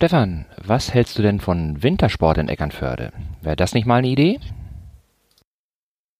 [0.00, 3.10] Stefan, was hältst du denn von Wintersport in Eckernförde?
[3.42, 4.38] Wäre das nicht mal eine Idee?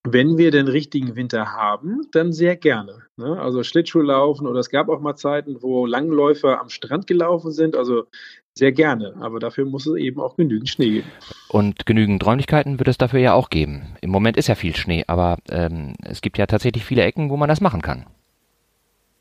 [0.02, 3.04] Wenn wir den richtigen Winter haben, dann sehr gerne.
[3.16, 3.38] Ne?
[3.40, 7.76] Also Schlittschuhlaufen oder es gab auch mal Zeiten, wo Langläufer am Strand gelaufen sind.
[7.76, 8.06] Also
[8.52, 9.14] sehr gerne.
[9.20, 11.08] Aber dafür muss es eben auch genügend Schnee geben.
[11.48, 13.94] Und genügend Räumlichkeiten wird es dafür ja auch geben.
[14.00, 17.36] Im Moment ist ja viel Schnee, aber ähm, es gibt ja tatsächlich viele Ecken, wo
[17.36, 18.06] man das machen kann.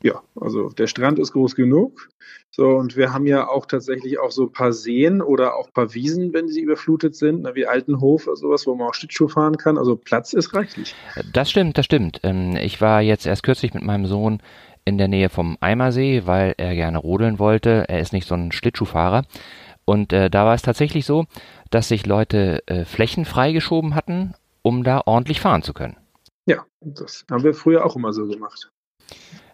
[0.02, 2.08] Ja, also der Strand ist groß genug.
[2.50, 5.72] So, und wir haben ja auch tatsächlich auch so ein paar Seen oder auch ein
[5.72, 9.28] paar Wiesen, wenn sie überflutet sind, ne, wie Altenhof oder sowas, wo man auch Schlittschuh
[9.28, 9.76] fahren kann.
[9.76, 10.94] Also Platz ist reichlich.
[11.32, 12.20] Das stimmt, das stimmt.
[12.22, 14.40] Ähm, ich war jetzt erst kürzlich mit meinem Sohn
[14.84, 17.84] in der Nähe vom Eimersee, weil er gerne rodeln wollte.
[17.88, 19.24] Er ist nicht so ein Schlittschuhfahrer.
[19.84, 21.26] Und äh, da war es tatsächlich so,
[21.70, 25.96] dass sich Leute äh, Flächen freigeschoben hatten, um da ordentlich fahren zu können.
[26.46, 28.70] Ja, das haben wir früher auch immer so gemacht.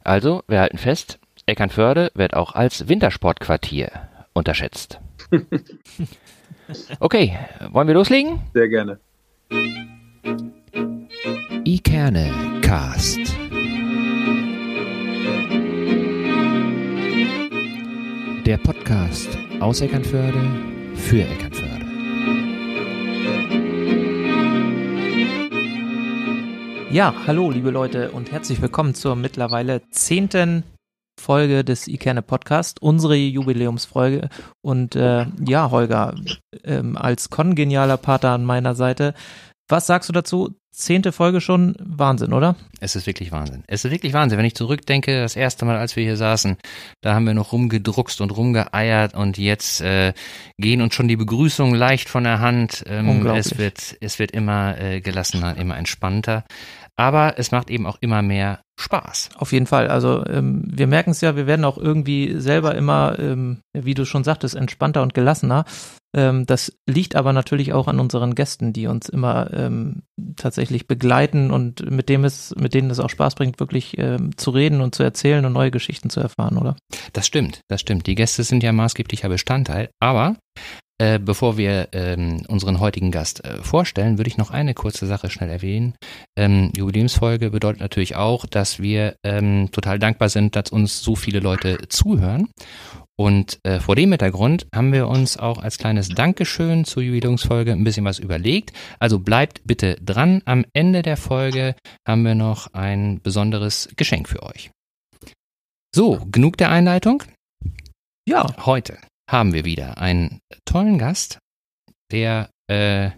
[0.04, 3.90] Also, wir halten fest, Eckernförde wird auch als Wintersportquartier
[4.34, 5.00] unterschätzt.
[7.00, 7.38] okay,
[7.70, 8.40] wollen wir loslegen?
[8.52, 9.00] Sehr gerne.
[11.64, 13.18] Ikerne Cast.
[18.44, 20.42] Der Podcast aus Eckernförde
[20.96, 21.63] für Eckernförde.
[26.94, 30.62] Ja, hallo liebe Leute und herzlich willkommen zur mittlerweile zehnten
[31.20, 34.28] Folge des Ikerne Podcast, unsere Jubiläumsfolge.
[34.62, 36.14] Und äh, ja, Holger,
[36.62, 39.14] ähm, als kongenialer Pater an meiner Seite,
[39.68, 40.54] was sagst du dazu?
[40.70, 42.56] Zehnte Folge schon, Wahnsinn, oder?
[42.80, 43.62] Es ist wirklich Wahnsinn.
[43.68, 44.38] Es ist wirklich Wahnsinn.
[44.38, 46.56] Wenn ich zurückdenke, das erste Mal, als wir hier saßen,
[47.00, 50.12] da haben wir noch rumgedruckst und rumgeeiert und jetzt äh,
[50.58, 52.82] gehen uns schon die Begrüßungen leicht von der Hand.
[52.88, 56.44] Ähm, es wird, es wird immer äh, gelassener, immer entspannter.
[56.96, 59.30] Aber es macht eben auch immer mehr Spaß.
[59.36, 59.88] Auf jeden Fall.
[59.88, 64.04] Also ähm, wir merken es ja, wir werden auch irgendwie selber immer, ähm, wie du
[64.04, 65.64] schon sagtest, entspannter und gelassener.
[66.14, 70.02] Ähm, das liegt aber natürlich auch an unseren Gästen, die uns immer ähm,
[70.36, 74.50] tatsächlich begleiten und mit dem es, mit denen es auch Spaß bringt, wirklich ähm, zu
[74.50, 76.76] reden und zu erzählen und neue Geschichten zu erfahren, oder?
[77.12, 78.06] Das stimmt, das stimmt.
[78.06, 80.36] Die Gäste sind ja maßgeblicher Bestandteil, aber
[81.00, 85.28] äh, bevor wir ähm, unseren heutigen Gast äh, vorstellen, würde ich noch eine kurze Sache
[85.28, 85.94] schnell erwähnen.
[86.38, 91.40] Ähm, Jubiläumsfolge bedeutet natürlich auch, dass wir ähm, total dankbar sind, dass uns so viele
[91.40, 92.48] Leute zuhören.
[93.16, 97.84] Und äh, vor dem Hintergrund haben wir uns auch als kleines Dankeschön zur Jubiläumsfolge ein
[97.84, 98.72] bisschen was überlegt.
[99.00, 100.42] Also bleibt bitte dran.
[100.44, 101.74] Am Ende der Folge
[102.06, 104.70] haben wir noch ein besonderes Geschenk für euch.
[105.94, 107.22] So, genug der Einleitung.
[108.28, 111.38] Ja, heute haben wir wieder einen tollen Gast,
[112.10, 113.10] der äh,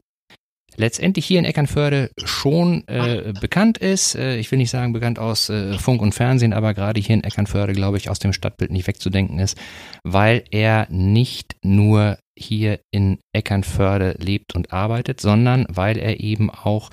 [0.76, 4.14] letztendlich hier in Eckernförde schon äh, bekannt ist.
[4.14, 7.24] Äh, ich will nicht sagen bekannt aus äh, Funk und Fernsehen, aber gerade hier in
[7.24, 9.58] Eckernförde, glaube ich, aus dem Stadtbild nicht wegzudenken ist,
[10.04, 16.90] weil er nicht nur hier in Eckernförde lebt und arbeitet, sondern weil er eben auch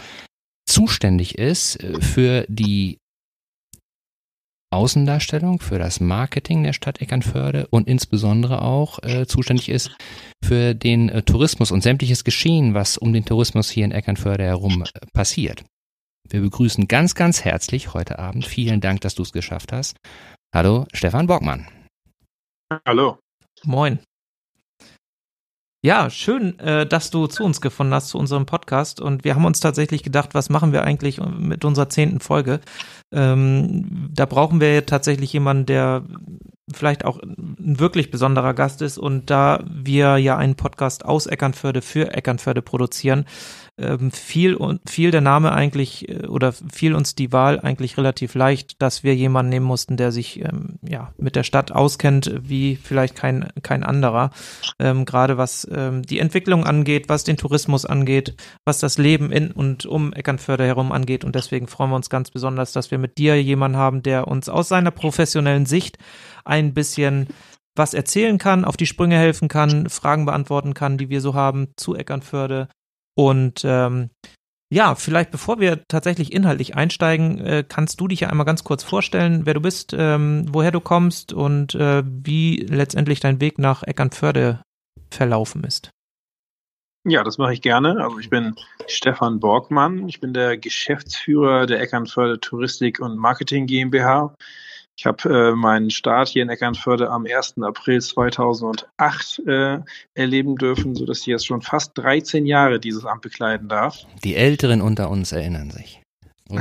[0.66, 2.97] zuständig ist äh, für die
[4.73, 9.91] Außendarstellung, für das Marketing der Stadt Eckernförde und insbesondere auch äh, zuständig ist
[10.44, 14.84] für den äh, Tourismus und sämtliches Geschehen, was um den Tourismus hier in Eckernförde herum
[14.84, 15.63] äh, passiert.
[16.29, 18.45] Wir begrüßen ganz, ganz herzlich heute Abend.
[18.45, 19.97] Vielen Dank, dass du es geschafft hast.
[20.53, 21.67] Hallo, Stefan Borgmann.
[22.85, 23.19] Hallo.
[23.63, 24.00] Moin.
[25.86, 29.02] Ja, schön, äh, dass du zu uns gefunden hast, zu unserem Podcast.
[29.02, 32.62] Und wir haben uns tatsächlich gedacht, was machen wir eigentlich mit unserer zehnten Folge?
[33.12, 36.06] Ähm, da brauchen wir tatsächlich jemanden, der
[36.72, 38.98] vielleicht auch ein wirklich besonderer Gast ist.
[38.98, 43.26] Und da wir ja einen Podcast aus Eckernförde für Eckernförde produzieren,
[43.78, 44.57] ähm, fiel,
[44.88, 49.16] fiel der Name eigentlich äh, oder fiel uns die Wahl eigentlich relativ leicht, dass wir
[49.16, 53.84] jemanden nehmen mussten, der sich ähm, ja mit der Stadt auskennt, wie vielleicht kein, kein
[53.84, 54.29] anderer.
[54.79, 59.51] Ähm, Gerade was ähm, die Entwicklung angeht, was den Tourismus angeht, was das Leben in
[59.51, 61.25] und um Eckernförde herum angeht.
[61.25, 64.50] Und deswegen freuen wir uns ganz besonders, dass wir mit dir jemanden haben, der uns
[64.50, 65.97] aus seiner professionellen Sicht
[66.45, 67.28] ein bisschen
[67.75, 71.69] was erzählen kann, auf die Sprünge helfen kann, Fragen beantworten kann, die wir so haben
[71.76, 72.67] zu Eckernförde
[73.16, 74.10] und ähm,
[74.74, 78.84] ja, vielleicht bevor wir tatsächlich inhaltlich einsteigen, äh, kannst du dich ja einmal ganz kurz
[78.84, 83.84] vorstellen, wer du bist, ähm, woher du kommst und äh, wie letztendlich dein Weg nach
[83.84, 84.64] Eckernförde
[85.12, 85.92] verlaufen ist.
[87.06, 88.04] Ja, das mache ich gerne.
[88.04, 88.56] Also ich bin
[88.88, 90.08] Stefan Borgmann.
[90.08, 94.34] Ich bin der Geschäftsführer der Eckernförde Touristik und Marketing GmbH.
[94.95, 97.55] Ich habe äh, meinen Start hier in Eckernförde am 1.
[97.61, 99.79] April 2008 äh,
[100.13, 103.97] erleben dürfen, sodass ich jetzt schon fast 13 Jahre dieses Amt bekleiden darf.
[104.23, 105.99] Die Älteren unter uns erinnern sich.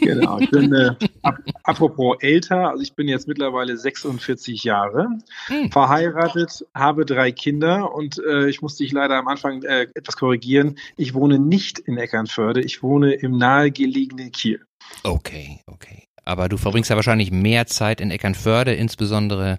[0.00, 0.90] genau, ich bin äh,
[1.22, 5.08] ap apropos älter, also ich bin jetzt mittlerweile 46 Jahre,
[5.46, 5.70] hm.
[5.70, 10.78] verheiratet, habe drei Kinder und äh, ich musste dich leider am Anfang äh, etwas korrigieren.
[10.96, 14.64] Ich wohne nicht in Eckernförde, ich wohne im nahegelegenen Kiel.
[15.04, 16.08] Okay, okay.
[16.24, 19.58] Aber du verbringst ja wahrscheinlich mehr Zeit in Eckernförde, insbesondere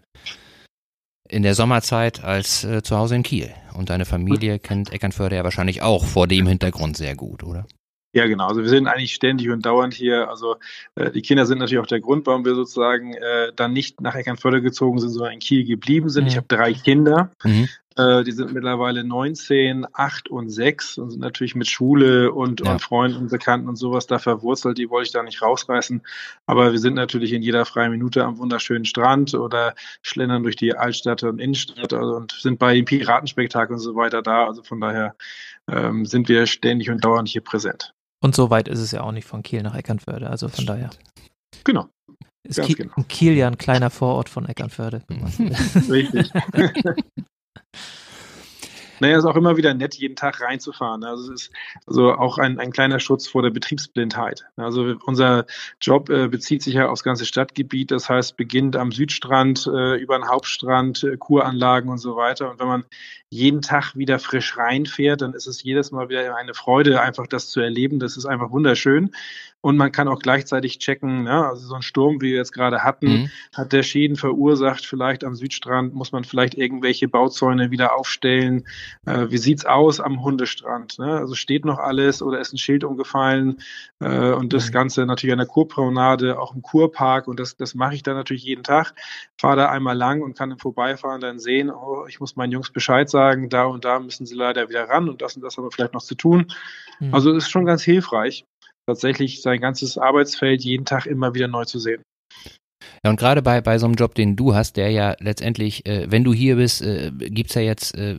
[1.27, 3.51] in der Sommerzeit, als äh, zu Hause in Kiel.
[3.73, 7.65] Und deine Familie kennt Eckernförde ja wahrscheinlich auch vor dem Hintergrund sehr gut, oder?
[8.13, 8.47] Ja, genau.
[8.47, 10.29] Also wir sind eigentlich ständig und dauernd hier.
[10.29, 10.55] Also
[10.95, 14.15] äh, die Kinder sind natürlich auch der Grund, warum wir sozusagen äh, dann nicht nach
[14.15, 16.23] Eckernförde gezogen sind, sondern in Kiel geblieben sind.
[16.23, 16.27] Mhm.
[16.29, 17.31] Ich habe drei Kinder.
[17.43, 17.67] Mhm.
[17.97, 22.73] Äh, die sind mittlerweile 19, 8 und 6 und sind natürlich mit Schule und, ja.
[22.73, 24.77] und Freunden und Bekannten und sowas da verwurzelt.
[24.77, 26.01] Die wollte ich da nicht rausreißen.
[26.45, 30.75] Aber wir sind natürlich in jeder freien Minute am wunderschönen Strand oder schlendern durch die
[30.75, 34.45] Altstadt und Innenstadt also, und sind bei den Piratenspektakeln und so weiter da.
[34.45, 35.15] Also von daher
[35.69, 37.93] ähm, sind wir ständig und dauernd hier präsent.
[38.21, 40.89] Und so weit ist es ja auch nicht von Kiel nach Eckernförde, also von daher.
[41.63, 41.87] Genau.
[42.43, 42.93] Ist Kiel, genau.
[43.07, 45.01] Kiel ja ein kleiner Vorort von Eckernförde.
[45.89, 46.29] Richtig.
[48.99, 51.03] Naja, ist auch immer wieder nett, jeden Tag reinzufahren.
[51.03, 51.51] Also es ist
[51.85, 54.45] also auch ein, ein kleiner Schutz vor der Betriebsblindheit.
[54.55, 55.45] Also unser
[55.81, 57.91] Job äh, bezieht sich ja aufs ganze Stadtgebiet.
[57.91, 62.49] Das heißt, beginnt am Südstrand, äh, über den Hauptstrand, äh, Kuranlagen und so weiter.
[62.49, 62.85] Und wenn man
[63.29, 67.49] jeden Tag wieder frisch reinfährt, dann ist es jedes Mal wieder eine Freude, einfach das
[67.49, 67.99] zu erleben.
[67.99, 69.11] Das ist einfach wunderschön.
[69.65, 72.83] Und man kann auch gleichzeitig checken, ja, also so ein Sturm, wie wir jetzt gerade
[72.83, 73.29] hatten, mhm.
[73.55, 74.85] hat der Schäden verursacht.
[74.85, 78.67] Vielleicht am Südstrand muss man vielleicht irgendwelche Bauzäune wieder aufstellen.
[79.07, 80.99] Äh, wie sieht's aus am Hundestrand?
[80.99, 81.17] Ne?
[81.17, 83.57] Also steht noch alles oder ist ein Schild umgefallen?
[83.99, 84.73] Äh, und das mhm.
[84.73, 87.27] Ganze natürlich an der Kurpromenade, auch im Kurpark.
[87.27, 88.93] Und das, das mache ich dann natürlich jeden Tag.
[89.35, 92.69] Fahre da einmal lang und kann im Vorbeifahren dann sehen, oh, ich muss meinen Jungs
[92.69, 95.63] Bescheid sagen, da und da müssen sie leider wieder ran und das und das haben
[95.63, 96.53] wir vielleicht noch zu tun.
[96.99, 97.15] Mhm.
[97.15, 98.45] Also ist schon ganz hilfreich
[98.87, 102.03] tatsächlich sein ganzes Arbeitsfeld jeden Tag immer wieder neu zu sehen.
[103.03, 106.09] Ja, und gerade bei, bei so einem Job, den du hast, der ja letztendlich, äh,
[106.09, 108.15] wenn du hier bist, äh, gibt's ja jetzt äh,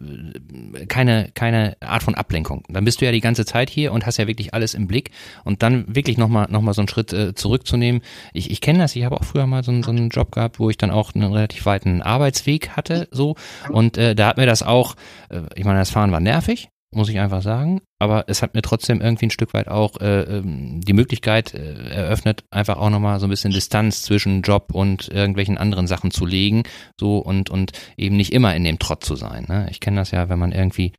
[0.88, 2.64] keine, keine Art von Ablenkung.
[2.68, 5.10] Dann bist du ja die ganze Zeit hier und hast ja wirklich alles im Blick
[5.44, 8.02] und dann wirklich nochmal noch mal so einen Schritt äh, zurückzunehmen.
[8.32, 10.70] Ich, ich kenne das, ich habe auch früher mal so, so einen Job gehabt, wo
[10.70, 13.36] ich dann auch einen relativ weiten Arbeitsweg hatte, so
[13.70, 14.94] und äh, da hat mir das auch,
[15.30, 17.81] äh, ich meine, das Fahren war nervig, muss ich einfach sagen.
[17.98, 21.88] Aber es hat mir trotzdem irgendwie ein Stück weit auch äh, ähm, die Möglichkeit äh,
[21.88, 26.26] eröffnet, einfach auch nochmal so ein bisschen Distanz zwischen Job und irgendwelchen anderen Sachen zu
[26.26, 26.64] legen,
[27.00, 29.46] so und und eben nicht immer in dem Trott zu sein.
[29.48, 29.69] Ne?
[29.70, 30.93] Ich kenne das ja, wenn man irgendwie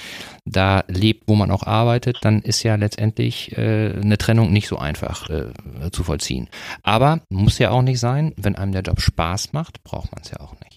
[0.45, 4.77] da lebt, wo man auch arbeitet, dann ist ja letztendlich äh, eine Trennung nicht so
[4.77, 5.51] einfach äh,
[5.91, 6.47] zu vollziehen.
[6.83, 10.31] Aber muss ja auch nicht sein, wenn einem der Job Spaß macht, braucht man es
[10.31, 10.76] ja auch nicht.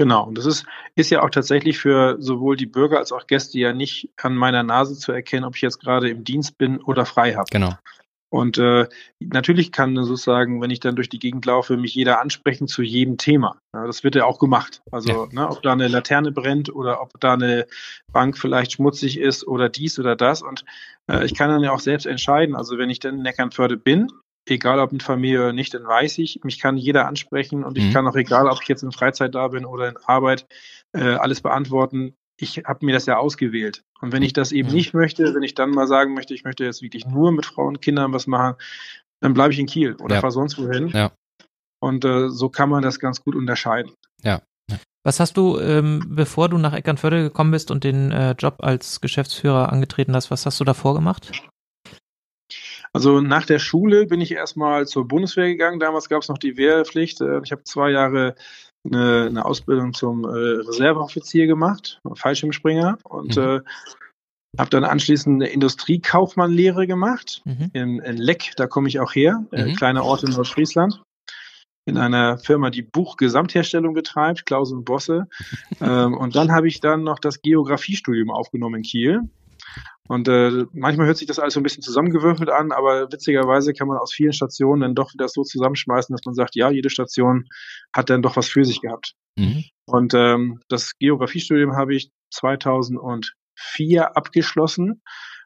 [0.00, 0.64] Genau, und das ist,
[0.94, 4.62] ist ja auch tatsächlich für sowohl die Bürger als auch Gäste ja nicht an meiner
[4.62, 7.44] Nase zu erkennen, ob ich jetzt gerade im Dienst bin oder frei habe.
[7.50, 7.74] Genau.
[8.30, 8.88] Und äh,
[9.18, 13.18] natürlich kann sozusagen, wenn ich dann durch die Gegend laufe, mich jeder ansprechen zu jedem
[13.18, 13.58] Thema.
[13.74, 14.80] Ja, das wird ja auch gemacht.
[14.90, 15.28] Also ja.
[15.32, 17.66] ne, ob da eine Laterne brennt oder ob da eine
[18.10, 20.40] Bank vielleicht schmutzig ist oder dies oder das.
[20.40, 20.64] Und
[21.10, 22.56] äh, ich kann dann ja auch selbst entscheiden.
[22.56, 24.10] Also wenn ich dann in Neckernförde bin,
[24.46, 27.84] egal ob mit Familie oder nicht, dann weiß ich, mich kann jeder ansprechen und ich
[27.84, 27.92] mhm.
[27.92, 30.46] kann auch, egal ob ich jetzt in Freizeit da bin oder in Arbeit,
[30.92, 32.14] äh, alles beantworten.
[32.38, 33.84] Ich habe mir das ja ausgewählt.
[34.00, 34.74] Und wenn ich das eben mhm.
[34.74, 37.68] nicht möchte, wenn ich dann mal sagen möchte, ich möchte jetzt wirklich nur mit Frauen
[37.68, 38.56] und Kindern was machen,
[39.20, 40.20] dann bleibe ich in Kiel oder ja.
[40.20, 40.88] fahre sonst wohin.
[40.88, 41.12] Ja.
[41.80, 43.92] Und äh, so kann man das ganz gut unterscheiden.
[44.22, 44.42] Ja.
[45.02, 49.00] Was hast du, ähm, bevor du nach Eckernförde gekommen bist und den äh, Job als
[49.00, 51.30] Geschäftsführer angetreten hast, was hast du davor gemacht?
[52.92, 55.78] Also nach der Schule bin ich erstmal zur Bundeswehr gegangen.
[55.78, 57.20] Damals gab es noch die Wehrpflicht.
[57.20, 58.34] Äh, ich habe zwei Jahre
[58.84, 63.42] eine, eine Ausbildung zum äh, Reserveoffizier gemacht, Fallschirmspringer und mhm.
[63.42, 63.60] äh,
[64.58, 67.70] habe dann anschließend eine Industriekaufmannlehre gemacht mhm.
[67.72, 69.70] in, in Leck, da komme ich auch her, äh, mhm.
[69.70, 71.02] äh, kleiner Ort in Nordfriesland
[71.86, 75.28] in einer Firma, die Buchgesamtherstellung betreibt, Klaus und Bosse.
[75.80, 79.20] ähm, und dann habe ich dann noch das Geografiestudium aufgenommen in Kiel.
[80.10, 83.86] Und äh, manchmal hört sich das alles so ein bisschen zusammengewürfelt an, aber witzigerweise kann
[83.86, 87.44] man aus vielen Stationen dann doch wieder so zusammenschmeißen, dass man sagt, ja, jede Station
[87.94, 89.14] hat dann doch was für sich gehabt.
[89.36, 89.66] Mhm.
[89.86, 95.00] Und ähm, das Geografiestudium habe ich 2004 abgeschlossen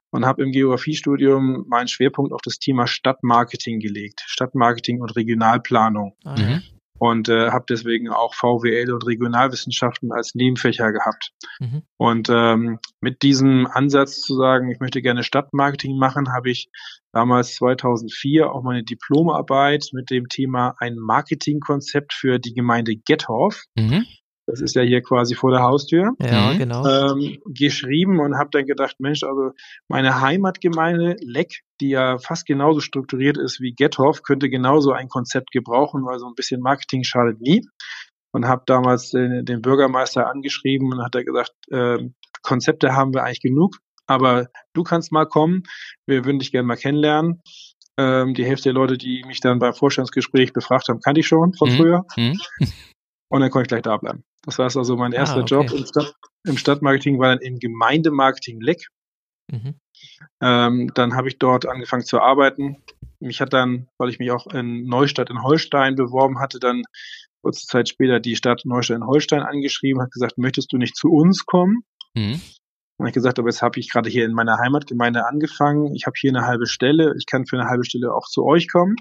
[0.08, 4.22] und habe im Geografiestudium meinen Schwerpunkt auf das Thema Stadtmarketing gelegt.
[4.24, 6.16] Stadtmarketing und Regionalplanung.
[6.24, 6.62] Mhm
[7.04, 11.32] und äh, habe deswegen auch VWL und Regionalwissenschaften als Nebenfächer gehabt.
[11.60, 11.82] Mhm.
[11.98, 16.70] Und ähm, mit diesem Ansatz zu sagen, ich möchte gerne Stadtmarketing machen, habe ich
[17.12, 23.64] damals 2004 auch meine Diplomarbeit mit dem Thema ein Marketingkonzept für die Gemeinde Gettorf.
[23.76, 24.06] Mhm.
[24.46, 26.12] Das ist ja hier quasi vor der Haustür.
[26.20, 26.58] Ja, mhm.
[26.58, 26.86] genau.
[26.86, 29.52] Ähm, geschrieben und habe dann gedacht, Mensch, also
[29.88, 35.50] meine Heimatgemeinde Leck, die ja fast genauso strukturiert ist wie Gethoff, könnte genauso ein Konzept
[35.50, 37.62] gebrauchen, weil so ein bisschen Marketing schadet nie.
[38.32, 41.98] Und habe damals den, den, Bürgermeister angeschrieben und hat er gesagt, äh,
[42.42, 45.62] Konzepte haben wir eigentlich genug, aber du kannst mal kommen,
[46.06, 47.42] wir würden dich gerne mal kennenlernen.
[47.96, 51.54] Ähm, die Hälfte der Leute, die mich dann beim Vorstandsgespräch befragt haben, kannte ich schon
[51.54, 51.76] von mhm.
[51.76, 52.02] früher.
[52.16, 52.40] Mhm.
[53.28, 54.24] Und dann konnte ich gleich da bleiben.
[54.44, 55.54] Das war also mein ah, erster ah, okay.
[55.54, 58.88] Job im, Stadt, im, Stadtmarketing, war dann im Gemeindemarketing Leck.
[59.50, 59.74] Mhm.
[60.40, 62.82] Ähm, dann habe ich dort angefangen zu arbeiten.
[63.20, 66.82] Mich hat dann, weil ich mich auch in Neustadt in Holstein beworben hatte, dann
[67.42, 71.08] kurze Zeit später die Stadt Neustadt in Holstein angeschrieben, hat gesagt, möchtest du nicht zu
[71.08, 71.84] uns kommen?
[72.14, 72.40] Mhm.
[72.96, 75.94] Und ich gesagt, aber jetzt habe ich gerade hier in meiner Heimatgemeinde angefangen.
[75.94, 77.14] Ich habe hier eine halbe Stelle.
[77.18, 78.96] Ich kann für eine halbe Stelle auch zu euch kommen.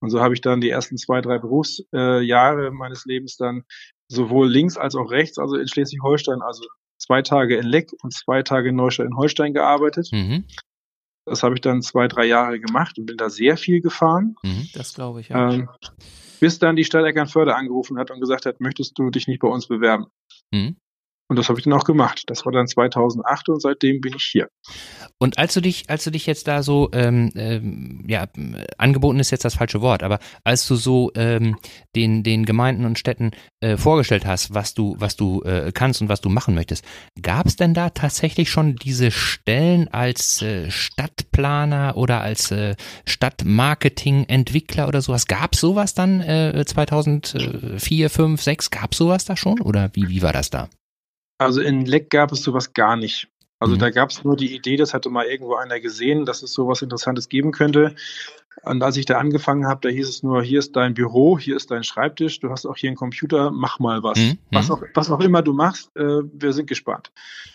[0.00, 3.64] Und so habe ich dann die ersten zwei, drei Berufsjahre meines Lebens dann
[4.08, 6.64] sowohl links als auch rechts, also in Schleswig-Holstein, also
[6.98, 10.08] zwei Tage in Leck und zwei Tage in Neustadt in Holstein gearbeitet.
[10.12, 10.44] Mhm.
[11.26, 14.36] Das habe ich dann zwei, drei Jahre gemacht und bin da sehr viel gefahren.
[14.42, 14.68] Mhm.
[14.74, 15.52] Das glaube ich, ja.
[15.52, 15.68] Ähm,
[16.38, 19.48] bis dann die Stadt Eckernförde angerufen hat und gesagt hat, möchtest du dich nicht bei
[19.48, 20.06] uns bewerben?
[20.52, 20.76] Mhm.
[21.28, 22.22] Und das habe ich dann auch gemacht.
[22.26, 24.48] Das war dann 2008 und seitdem bin ich hier.
[25.18, 28.26] Und als du dich, als du dich jetzt da so, ähm, ähm, ja,
[28.78, 31.56] angeboten ist jetzt das falsche Wort, aber als du so ähm,
[31.96, 36.08] den den Gemeinden und Städten äh, vorgestellt hast, was du was du äh, kannst und
[36.08, 36.84] was du machen möchtest,
[37.20, 44.86] gab es denn da tatsächlich schon diese Stellen als äh, Stadtplaner oder als äh, Stadtmarketing-Entwickler
[44.86, 45.26] oder sowas?
[45.26, 48.70] Gab es sowas dann äh, 2004, 5, 6?
[48.70, 50.68] Gab es sowas da schon oder wie wie war das da?
[51.38, 53.28] Also in Leck gab es sowas gar nicht.
[53.58, 53.78] Also mhm.
[53.78, 56.82] da gab es nur die Idee, das hatte mal irgendwo einer gesehen, dass es sowas
[56.82, 57.94] Interessantes geben könnte.
[58.62, 61.56] Und als ich da angefangen habe, da hieß es nur, hier ist dein Büro, hier
[61.56, 64.18] ist dein Schreibtisch, du hast auch hier einen Computer, mach mal was.
[64.18, 64.38] Mhm.
[64.50, 67.12] Was, auch, was auch immer du machst, äh, wir sind gespannt.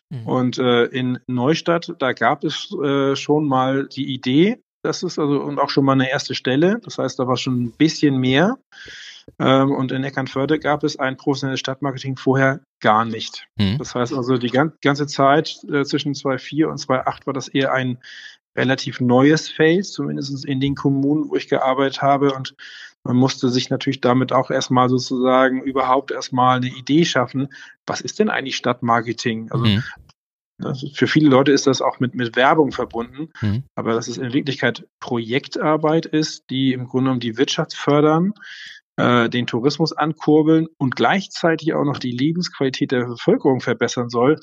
[0.09, 0.27] Mhm.
[0.27, 5.41] Und äh, in Neustadt, da gab es äh, schon mal die Idee, das ist also
[5.41, 6.79] und auch schon mal eine erste Stelle.
[6.83, 8.57] Das heißt, da war schon ein bisschen mehr.
[9.39, 13.47] Ähm, und in Eckernförde gab es ein professionelles Stadtmarketing vorher gar nicht.
[13.57, 13.77] Mhm.
[13.77, 17.99] Das heißt also, die ganze Zeit äh, zwischen 2004 und 2008 war das eher ein
[18.55, 22.33] relativ neues Feld, zumindest in den Kommunen, wo ich gearbeitet habe.
[22.33, 22.55] Und
[23.03, 27.47] man musste sich natürlich damit auch erstmal sozusagen überhaupt erstmal eine Idee schaffen.
[27.85, 29.51] Was ist denn eigentlich Stadtmarketing?
[29.51, 29.83] Also mhm.
[30.93, 33.63] Für viele Leute ist das auch mit, mit Werbung verbunden, mhm.
[33.75, 38.33] aber dass es in Wirklichkeit Projektarbeit ist, die im Grunde genommen die Wirtschaft fördern,
[38.97, 44.39] äh, den Tourismus ankurbeln und gleichzeitig auch noch die Lebensqualität der Bevölkerung verbessern soll,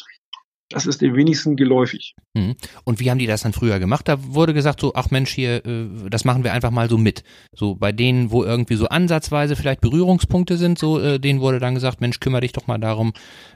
[0.70, 2.14] das ist den wenigsten geläufig.
[2.34, 2.54] Mhm.
[2.84, 4.06] Und wie haben die das dann früher gemacht?
[4.06, 7.24] Da wurde gesagt so, ach Mensch, hier, äh, das machen wir einfach mal so mit.
[7.54, 11.74] So bei denen, wo irgendwie so ansatzweise vielleicht Berührungspunkte sind, so äh, denen wurde dann
[11.74, 13.12] gesagt, Mensch, kümmere dich doch mal darum,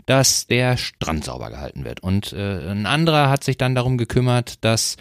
[0.07, 2.03] dass der Strand sauber gehalten wird.
[2.03, 4.97] Und äh, ein anderer hat sich dann darum gekümmert, dass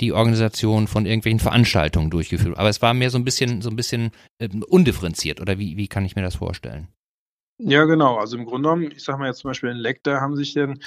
[0.00, 2.58] die Organisation von irgendwelchen Veranstaltungen durchgeführt.
[2.58, 5.88] Aber es war mehr so ein bisschen, so ein bisschen äh, undifferenziert, oder wie, wie
[5.88, 6.88] kann ich mir das vorstellen?
[7.58, 8.16] Ja, genau.
[8.16, 10.54] Also im Grunde genommen, ich sage mal jetzt zum Beispiel in Leck, da haben sich
[10.54, 10.80] dann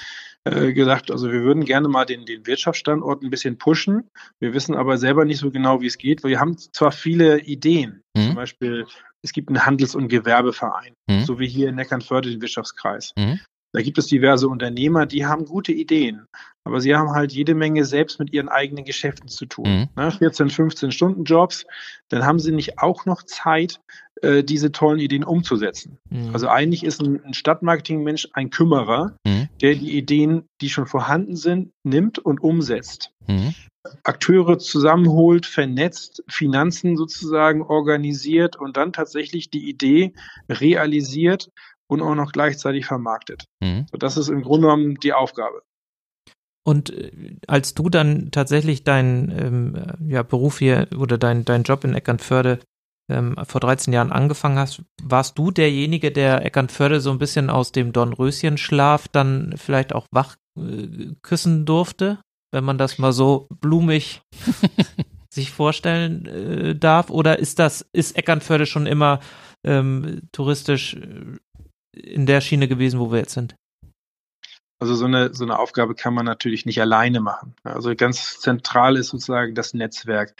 [0.47, 4.09] äh, gedacht, also wir würden gerne mal den, den Wirtschaftsstandort ein bisschen pushen.
[4.39, 7.41] Wir wissen aber selber nicht so genau, wie es geht, weil wir haben zwar viele
[7.41, 8.01] Ideen.
[8.15, 8.27] Mhm.
[8.27, 8.85] Zum Beispiel,
[9.21, 11.25] es gibt einen Handels- und Gewerbeverein, mhm.
[11.25, 13.13] so wie hier in Neckernförde den Wirtschaftskreis.
[13.17, 13.39] Mhm.
[13.73, 16.25] Da gibt es diverse Unternehmer, die haben gute Ideen,
[16.63, 19.89] aber sie haben halt jede Menge selbst mit ihren eigenen Geschäften zu tun.
[19.95, 20.11] Mhm.
[20.11, 21.65] 14, 15 Stunden Jobs,
[22.09, 23.81] dann haben sie nicht auch noch Zeit,
[24.21, 25.97] äh, diese tollen Ideen umzusetzen.
[26.09, 26.31] Mhm.
[26.33, 29.49] Also eigentlich ist ein, ein Stadtmarketing-Mensch ein Kümmerer, mhm.
[29.61, 33.11] der die Ideen, die schon vorhanden sind, nimmt und umsetzt.
[33.27, 33.53] Mhm.
[34.03, 40.13] Akteure zusammenholt, vernetzt, Finanzen sozusagen organisiert und dann tatsächlich die Idee
[40.49, 41.49] realisiert
[41.87, 43.45] und auch noch gleichzeitig vermarktet.
[43.61, 43.85] Mhm.
[43.91, 45.61] So, das ist im Grunde genommen die Aufgabe.
[46.65, 51.63] Und äh, als du dann tatsächlich deinen ähm, äh, ja, Beruf hier oder dein, dein
[51.63, 52.59] Job in Eckernförde
[53.09, 57.71] ähm, vor 13 Jahren angefangen hast, warst du derjenige, der Eckernförde so ein bisschen aus
[57.71, 62.19] dem Dornröschenschlaf dann vielleicht auch wach äh, küssen durfte,
[62.51, 64.21] wenn man das mal so blumig
[65.33, 67.09] sich vorstellen äh, darf?
[67.09, 69.19] Oder ist das, ist Eckernförde schon immer
[69.63, 71.37] ähm, touristisch äh,
[71.97, 73.55] in der Schiene gewesen, wo wir jetzt sind?
[74.79, 77.55] Also so eine, so eine Aufgabe kann man natürlich nicht alleine machen.
[77.63, 80.35] Also ganz zentral ist sozusagen das Netzwerk.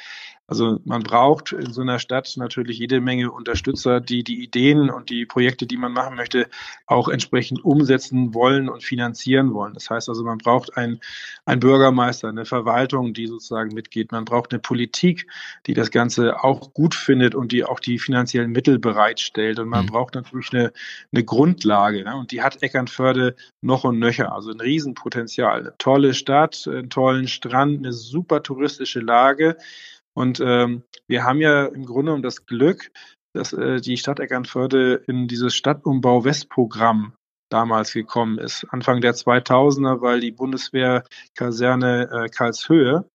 [0.47, 5.09] Also man braucht in so einer Stadt natürlich jede Menge Unterstützer, die die Ideen und
[5.09, 6.47] die Projekte, die man machen möchte,
[6.85, 9.73] auch entsprechend umsetzen wollen und finanzieren wollen.
[9.73, 11.01] Das heißt also, man braucht einen,
[11.45, 14.13] einen Bürgermeister, eine Verwaltung, die sozusagen mitgeht.
[14.13, 15.27] Man braucht eine Politik,
[15.65, 19.59] die das Ganze auch gut findet und die auch die finanziellen Mittel bereitstellt.
[19.59, 19.89] Und man mhm.
[19.89, 20.71] braucht natürlich eine,
[21.11, 22.05] eine Grundlage.
[22.05, 22.15] Ne?
[22.15, 24.31] Und die hat Eckernförde noch und nöcher.
[24.31, 25.59] Also ein Riesenpotenzial.
[25.59, 29.57] Eine tolle Stadt, einen tollen Strand, eine super touristische Lage.
[30.17, 32.89] Und ähm, wir haben ja im Grunde um das Glück,
[33.35, 37.13] dass äh, die Stadt Eckernförde in dieses Stadtumbau West-Programm
[37.51, 43.07] damals gekommen ist, Anfang der 2000er, weil die Bundeswehrkaserne äh, Karlshöhe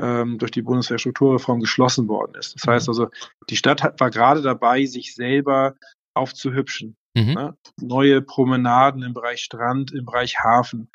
[0.00, 2.54] ähm, durch die Bundeswehrstrukturreform geschlossen worden ist.
[2.54, 2.90] Das heißt mhm.
[2.92, 3.08] also,
[3.50, 5.74] die Stadt hat, war gerade dabei, sich selber
[6.16, 6.94] aufzuhübschen.
[7.14, 7.34] Mhm.
[7.34, 7.56] Ne?
[7.80, 10.90] Neue Promenaden im Bereich Strand, im Bereich Hafen.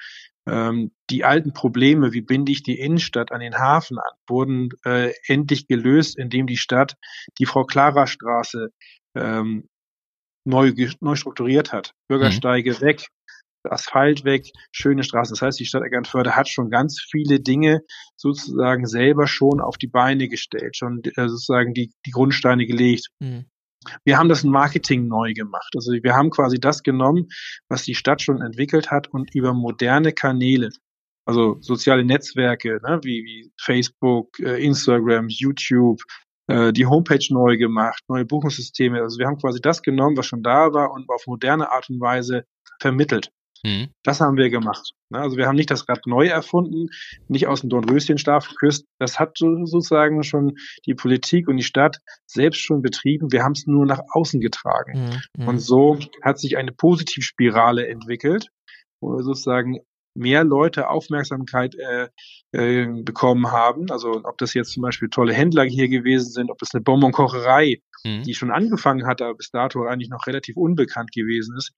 [0.48, 5.14] Ähm, die alten Probleme, wie binde ich die Innenstadt an den Hafen an, wurden äh,
[5.28, 6.96] endlich gelöst, indem die Stadt
[7.38, 8.70] die Frau-Clara-Straße
[9.16, 9.68] ähm,
[10.46, 11.94] neu, neu strukturiert hat.
[12.08, 12.82] Bürgersteige mhm.
[12.82, 13.08] weg,
[13.64, 15.34] Asphalt weg, schöne Straßen.
[15.34, 17.82] Das heißt, die Stadt Eckernförde hat schon ganz viele Dinge
[18.16, 23.10] sozusagen selber schon auf die Beine gestellt, schon äh, sozusagen die, die Grundsteine gelegt.
[23.20, 23.46] Mhm.
[24.04, 25.72] Wir haben das Marketing neu gemacht.
[25.76, 27.28] Also wir haben quasi das genommen,
[27.70, 30.70] was die Stadt schon entwickelt hat und über moderne Kanäle,
[31.26, 36.02] also soziale Netzwerke ne, wie, wie Facebook, äh, Instagram, YouTube,
[36.48, 39.02] äh, die Homepage neu gemacht, neue Buchungssysteme.
[39.02, 42.02] Also wir haben quasi das genommen, was schon da war und auf moderne Art und
[42.02, 42.46] Weise
[42.82, 43.32] vermittelt.
[43.64, 43.90] Mhm.
[44.04, 44.94] Das haben wir gemacht.
[45.10, 45.20] Ne?
[45.20, 46.90] Also wir haben nicht das Rad neu erfunden,
[47.28, 48.86] nicht aus dem Dornröschenschlaf geküsst.
[49.00, 53.32] Das hat sozusagen schon die Politik und die Stadt selbst schon betrieben.
[53.32, 55.20] Wir haben es nur nach außen getragen.
[55.38, 55.48] Mhm.
[55.48, 58.48] Und so hat sich eine Positivspirale entwickelt,
[59.02, 59.80] wo wir sozusagen
[60.16, 62.10] mehr Leute Aufmerksamkeit äh,
[62.52, 63.90] äh, bekommen haben.
[63.92, 67.82] Also ob das jetzt zum Beispiel tolle Händler hier gewesen sind, ob das eine Bonbonkocherei,
[68.04, 68.24] mhm.
[68.24, 71.72] die schon angefangen hat, aber bis dato eigentlich noch relativ unbekannt gewesen ist,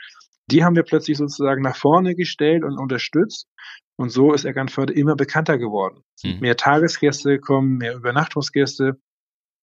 [0.52, 3.48] die haben wir plötzlich sozusagen nach vorne gestellt und unterstützt.
[3.96, 6.04] Und so ist Eckernförde immer bekannter geworden.
[6.24, 6.40] Mhm.
[6.40, 9.00] Mehr Tagesgäste kommen, mehr Übernachtungsgäste.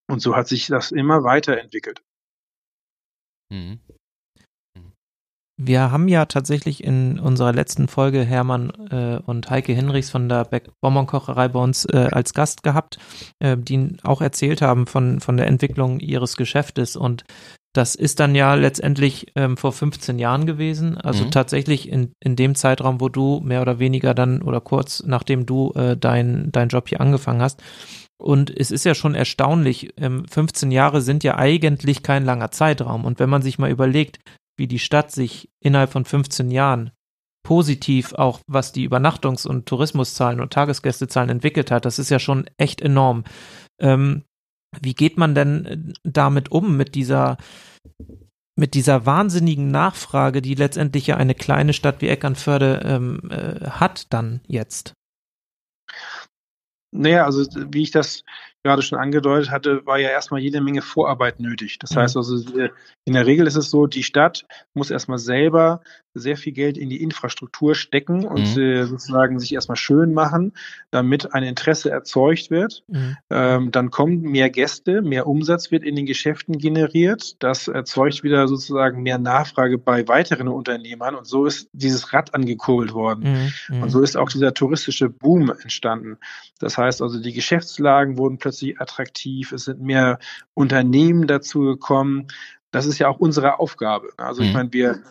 [0.08, 2.00] Und so hat sich das immer weiterentwickelt.
[3.50, 3.80] Mhm.
[5.60, 10.48] Wir haben ja tatsächlich in unserer letzten Folge Hermann äh, und Heike Hinrichs von der
[10.80, 12.98] Bonbon-Kocherei bei uns äh, als Gast gehabt,
[13.40, 16.94] äh, die auch erzählt haben von, von der Entwicklung ihres Geschäftes.
[16.94, 17.24] Und
[17.72, 20.96] das ist dann ja letztendlich ähm, vor 15 Jahren gewesen.
[20.96, 21.32] Also mhm.
[21.32, 25.72] tatsächlich in, in dem Zeitraum, wo du mehr oder weniger dann oder kurz nachdem du
[25.72, 27.60] äh, dein, dein Job hier angefangen hast.
[28.16, 33.04] Und es ist ja schon erstaunlich, ähm, 15 Jahre sind ja eigentlich kein langer Zeitraum.
[33.04, 34.20] Und wenn man sich mal überlegt,
[34.58, 36.92] wie die Stadt sich innerhalb von 15 Jahren
[37.48, 42.44] positiv auch was die Übernachtungs- und Tourismuszahlen und Tagesgästezahlen entwickelt hat, das ist ja schon
[42.58, 43.24] echt enorm.
[43.80, 44.24] Ähm,
[44.80, 47.38] wie geht man denn äh, damit um, mit dieser,
[48.54, 54.12] mit dieser wahnsinnigen Nachfrage, die letztendlich ja eine kleine Stadt wie Eckernförde ähm, äh, hat
[54.12, 54.92] dann jetzt?
[56.90, 58.24] Naja, also wie ich das
[58.68, 61.78] gerade schon angedeutet hatte, war ja erstmal jede Menge Vorarbeit nötig.
[61.78, 62.00] Das mhm.
[62.00, 62.36] heißt also,
[63.06, 65.80] in der Regel ist es so, die Stadt muss erstmal selber
[66.14, 68.62] sehr viel Geld in die Infrastruktur stecken und mhm.
[68.62, 70.52] äh, sozusagen sich erstmal schön machen,
[70.90, 72.82] damit ein Interesse erzeugt wird.
[72.88, 73.16] Mhm.
[73.30, 77.36] Ähm, dann kommen mehr Gäste, mehr Umsatz wird in den Geschäften generiert.
[77.42, 82.92] Das erzeugt wieder sozusagen mehr Nachfrage bei weiteren Unternehmern und so ist dieses Rad angekurbelt
[82.92, 83.24] worden.
[83.24, 83.76] Mhm.
[83.76, 83.82] mhm.
[83.82, 86.18] Und so ist auch dieser touristische Boom entstanden.
[86.58, 90.18] Das heißt also, die Geschäftslagen wurden plötzlich attraktiv, es sind mehr
[90.54, 92.28] Unternehmen dazu gekommen.
[92.70, 94.08] Das ist ja auch unsere Aufgabe.
[94.16, 94.54] Also ich mhm.
[94.54, 95.02] meine, wir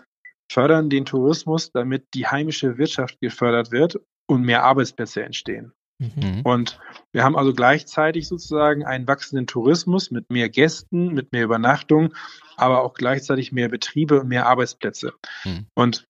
[0.49, 5.73] fördern den Tourismus, damit die heimische Wirtschaft gefördert wird und mehr Arbeitsplätze entstehen.
[5.99, 6.41] Mhm.
[6.43, 6.79] Und
[7.11, 12.13] wir haben also gleichzeitig sozusagen einen wachsenden Tourismus mit mehr Gästen, mit mehr Übernachtung,
[12.55, 15.13] aber auch gleichzeitig mehr Betriebe und mehr Arbeitsplätze.
[15.43, 15.65] Mhm.
[15.73, 16.05] Und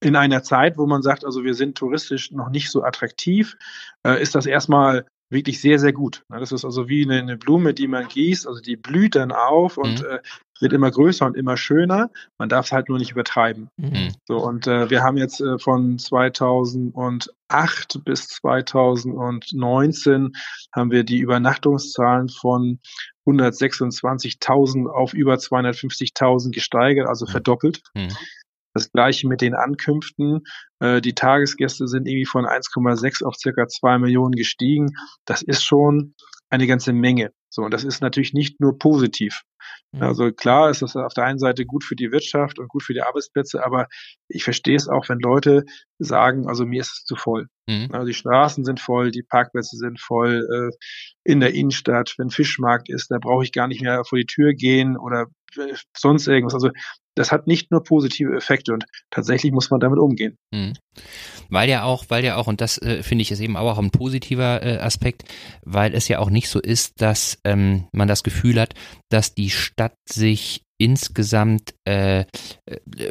[0.00, 3.56] in einer Zeit, wo man sagt, also wir sind touristisch noch nicht so attraktiv,
[4.06, 6.22] äh, ist das erstmal wirklich sehr, sehr gut.
[6.28, 9.78] Das ist also wie eine, eine Blume, die man gießt, also die blüht dann auf
[9.78, 10.06] und mhm.
[10.06, 10.18] äh,
[10.64, 12.10] wird immer größer und immer schöner.
[12.38, 13.68] Man darf es halt nur nicht übertreiben.
[13.76, 14.12] Mhm.
[14.24, 20.32] So, und äh, wir haben jetzt äh, von 2008 bis 2019
[20.74, 22.80] haben wir die Übernachtungszahlen von
[23.26, 27.30] 126.000 auf über 250.000 gesteigert, also mhm.
[27.30, 27.82] verdoppelt.
[27.94, 28.16] Mhm.
[28.72, 30.44] Das gleiche mit den Ankünften.
[30.80, 34.96] Äh, die Tagesgäste sind irgendwie von 1,6 auf circa 2 Millionen gestiegen.
[35.26, 36.14] Das ist schon
[36.48, 37.32] eine ganze Menge.
[37.54, 39.42] So, und das ist natürlich nicht nur positiv.
[39.92, 40.02] Mhm.
[40.02, 42.94] Also klar ist das auf der einen Seite gut für die Wirtschaft und gut für
[42.94, 43.86] die Arbeitsplätze, aber
[44.26, 45.64] ich verstehe es auch, wenn Leute
[46.00, 47.46] sagen, also mir ist es zu voll.
[47.68, 47.90] Mhm.
[47.92, 50.76] Also die Straßen sind voll, die Parkplätze sind voll, äh,
[51.22, 54.52] in der Innenstadt, wenn Fischmarkt ist, da brauche ich gar nicht mehr vor die Tür
[54.54, 56.54] gehen oder äh, sonst irgendwas.
[56.54, 56.70] Also
[57.14, 60.36] das hat nicht nur positive Effekte und tatsächlich muss man damit umgehen.
[60.52, 60.74] Mhm.
[61.48, 63.90] Weil ja auch, weil ja auch, und das äh, finde ich ist eben auch ein
[63.90, 65.24] positiver äh, Aspekt,
[65.62, 68.74] weil es ja auch nicht so ist, dass ähm, man das Gefühl hat,
[69.10, 72.24] dass die Stadt sich insgesamt äh, äh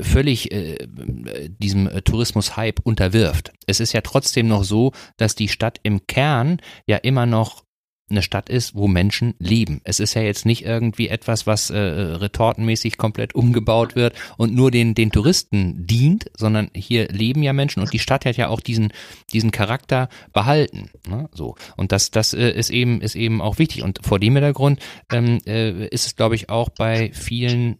[0.01, 3.53] völlig äh, diesem Tourismus-Hype unterwirft.
[3.67, 7.63] Es ist ja trotzdem noch so, dass die Stadt im Kern ja immer noch
[8.09, 9.81] eine Stadt ist, wo Menschen leben.
[9.83, 14.71] Es ist ja jetzt nicht irgendwie etwas, was äh, retortenmäßig komplett umgebaut wird und nur
[14.71, 18.59] den, den Touristen dient, sondern hier leben ja Menschen und die Stadt hat ja auch
[18.59, 18.91] diesen,
[19.31, 20.89] diesen Charakter behalten.
[21.07, 21.29] Ne?
[21.33, 21.55] So.
[21.77, 23.83] Und das, das äh, ist eben, ist eben auch wichtig.
[23.83, 24.79] Und vor dem Hintergrund
[25.11, 27.77] ähm, äh, ist es, glaube ich, auch bei vielen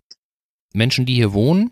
[0.74, 1.72] Menschen, die hier wohnen,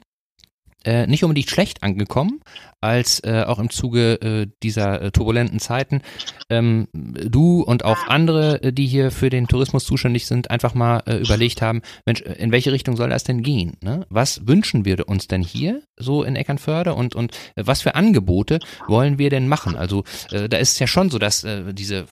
[0.85, 2.41] äh, nicht unbedingt schlecht angekommen,
[2.81, 6.01] als äh, auch im Zuge äh, dieser äh, turbulenten Zeiten
[6.49, 11.03] ähm, du und auch andere, äh, die hier für den Tourismus zuständig sind, einfach mal
[11.05, 13.77] äh, überlegt haben, Mensch, in welche Richtung soll das denn gehen?
[13.81, 14.05] Ne?
[14.09, 19.19] Was wünschen wir uns denn hier so in Eckernförde und, und was für Angebote wollen
[19.19, 19.75] wir denn machen?
[19.75, 22.05] Also da ist es ja schon so, dass diese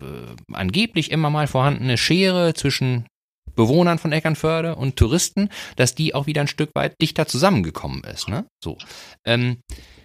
[0.51, 3.05] angeblich immer mal vorhandene Schere zwischen
[3.55, 8.29] Bewohnern von Eckernförde und Touristen, dass die auch wieder ein Stück weit dichter zusammengekommen ist.
[8.29, 8.45] Ne?
[8.63, 8.77] So.
[9.25, 9.57] Ähm,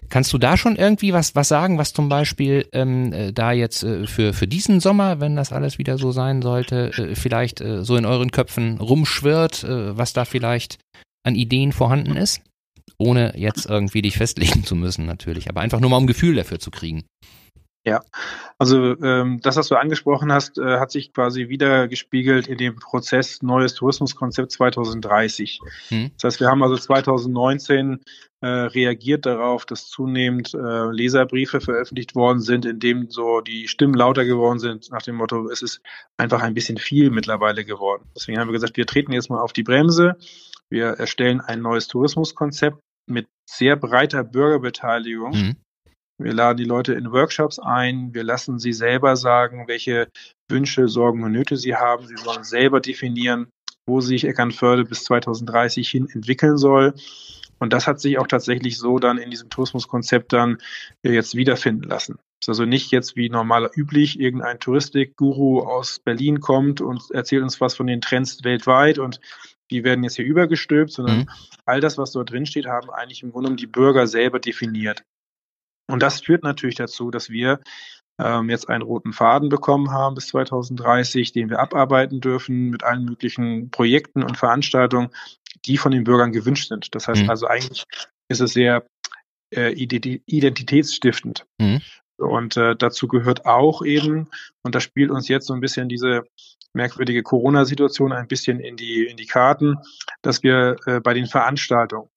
[0.08, 3.82] Kannst du da schon irgendwie was, was sagen, was zum Beispiel ähm, äh, da jetzt
[3.82, 7.84] äh, für, für diesen Sommer, wenn das alles wieder so sein sollte, äh, vielleicht äh,
[7.84, 10.78] so in euren Köpfen rumschwirrt, äh, was da vielleicht
[11.24, 12.42] an Ideen vorhanden ist?
[12.98, 16.36] Ohne jetzt irgendwie dich festlegen zu müssen, natürlich, aber einfach nur mal um ein Gefühl
[16.36, 17.02] dafür zu kriegen.
[17.86, 18.02] Ja,
[18.58, 22.76] also ähm, das, was du angesprochen hast, äh, hat sich quasi wieder gespiegelt in dem
[22.76, 25.60] Prozess Neues Tourismuskonzept 2030.
[25.88, 26.10] Hm.
[26.14, 28.00] Das heißt, wir haben also 2019
[28.40, 33.94] äh, reagiert darauf, dass zunehmend äh, Leserbriefe veröffentlicht worden sind, in dem so die Stimmen
[33.94, 35.82] lauter geworden sind, nach dem Motto, es ist
[36.16, 38.08] einfach ein bisschen viel mittlerweile geworden.
[38.16, 40.16] Deswegen haben wir gesagt, wir treten jetzt mal auf die Bremse.
[40.70, 45.34] Wir erstellen ein neues Tourismuskonzept mit sehr breiter Bürgerbeteiligung.
[45.34, 45.56] Hm
[46.18, 48.14] wir laden die Leute in Workshops ein.
[48.14, 50.08] Wir lassen sie selber sagen, welche
[50.48, 52.06] Wünsche, Sorgen und Nöte sie haben.
[52.06, 53.48] Sie sollen selber definieren,
[53.86, 56.94] wo sich Eckernförde bis 2030 hin entwickeln soll.
[57.58, 60.58] Und das hat sich auch tatsächlich so dann in diesem Tourismuskonzept dann
[61.02, 62.18] jetzt wiederfinden lassen.
[62.40, 67.60] ist also nicht jetzt wie normaler üblich, irgendein Touristikguru aus Berlin kommt und erzählt uns
[67.60, 69.20] was von den Trends weltweit und
[69.70, 71.30] die werden jetzt hier übergestülpt, sondern mhm.
[71.64, 75.02] all das, was dort drin steht, haben eigentlich im Grunde die Bürger selber definiert.
[75.94, 77.60] Und das führt natürlich dazu, dass wir
[78.18, 83.04] ähm, jetzt einen roten Faden bekommen haben bis 2030, den wir abarbeiten dürfen mit allen
[83.04, 85.10] möglichen Projekten und Veranstaltungen,
[85.64, 86.92] die von den Bürgern gewünscht sind.
[86.96, 87.30] Das heißt mhm.
[87.30, 87.84] also eigentlich
[88.28, 88.84] ist es sehr
[89.54, 91.46] äh, identitätsstiftend.
[91.58, 91.80] Mhm.
[92.16, 94.28] Und äh, dazu gehört auch eben,
[94.64, 96.24] und da spielt uns jetzt so ein bisschen diese
[96.72, 99.76] merkwürdige Corona-Situation ein bisschen in die, in die Karten,
[100.22, 102.08] dass wir äh, bei den Veranstaltungen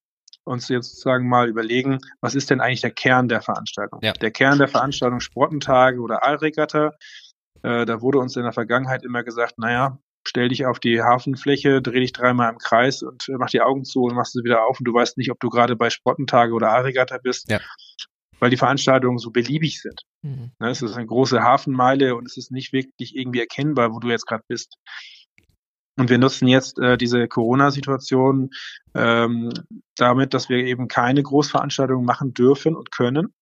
[0.48, 4.00] uns jetzt sozusagen mal überlegen, was ist denn eigentlich der Kern der Veranstaltung?
[4.02, 4.12] Ja.
[4.12, 6.92] Der Kern der Veranstaltung Sportentage oder Allregatta.
[7.62, 11.82] Äh, da wurde uns in der Vergangenheit immer gesagt, naja, stell dich auf die Hafenfläche,
[11.82, 14.78] dreh dich dreimal im Kreis und mach die Augen zu und machst sie wieder auf
[14.78, 17.50] und du weißt nicht, ob du gerade bei Sportentage oder Allregatta bist.
[17.50, 17.60] Ja.
[18.40, 20.02] Weil die Veranstaltungen so beliebig sind.
[20.22, 20.52] Mhm.
[20.60, 24.08] Ne, es ist eine große Hafenmeile und es ist nicht wirklich irgendwie erkennbar, wo du
[24.08, 24.76] jetzt gerade bist.
[25.98, 28.50] Und wir nutzen jetzt äh, diese Corona-Situation
[28.94, 29.50] ähm,
[29.96, 33.34] damit, dass wir eben keine Großveranstaltungen machen dürfen und können.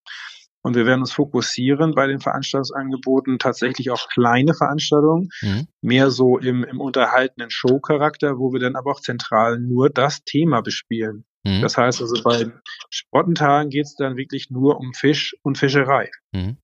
[0.62, 5.68] Und wir werden uns fokussieren bei den Veranstaltungsangeboten tatsächlich auf kleine Veranstaltungen, mhm.
[5.82, 10.62] mehr so im, im unterhaltenen Show-Charakter, wo wir dann aber auch zentral nur das Thema
[10.62, 11.24] bespielen.
[11.44, 11.60] Mhm.
[11.60, 12.50] Das heißt also bei
[12.90, 16.10] Spottentagen geht es dann wirklich nur um Fisch und Fischerei.
[16.32, 16.56] Mhm.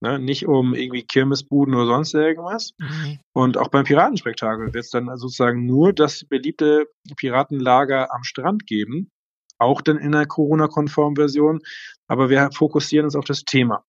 [0.00, 2.72] Ne, nicht um irgendwie Kirmesbuden oder sonst irgendwas.
[2.78, 3.18] Mhm.
[3.32, 9.10] Und auch beim Piratenspektakel wird es dann sozusagen nur das beliebte Piratenlager am Strand geben.
[9.58, 11.60] Auch dann in einer Corona-konformen Version.
[12.06, 13.84] Aber wir fokussieren uns auf das Thema.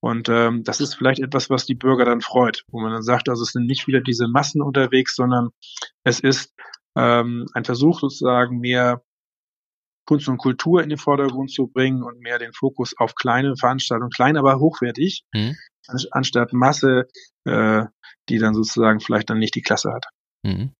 [0.00, 3.30] Und ähm, das ist vielleicht etwas, was die Bürger dann freut, wo man dann sagt,
[3.30, 5.48] also es sind nicht wieder diese Massen unterwegs, sondern
[6.02, 6.52] es ist
[6.94, 9.02] ähm, ein Versuch sozusagen mehr
[10.04, 14.10] Kunst und Kultur in den Vordergrund zu bringen und mehr den Fokus auf kleine Veranstaltungen,
[14.10, 15.56] klein aber hochwertig, mhm.
[16.10, 17.06] anstatt Masse,
[17.44, 17.84] äh,
[18.28, 20.06] die dann sozusagen vielleicht dann nicht die Klasse hat.
[20.42, 20.72] Mhm.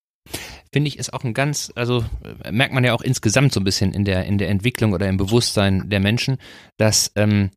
[0.73, 2.05] Finde ich, ist auch ein ganz, also
[2.43, 5.09] äh, merkt man ja auch insgesamt so ein bisschen in der, in der Entwicklung oder
[5.09, 6.39] im Bewusstsein der Menschen,
[6.79, 7.51] dass ähm,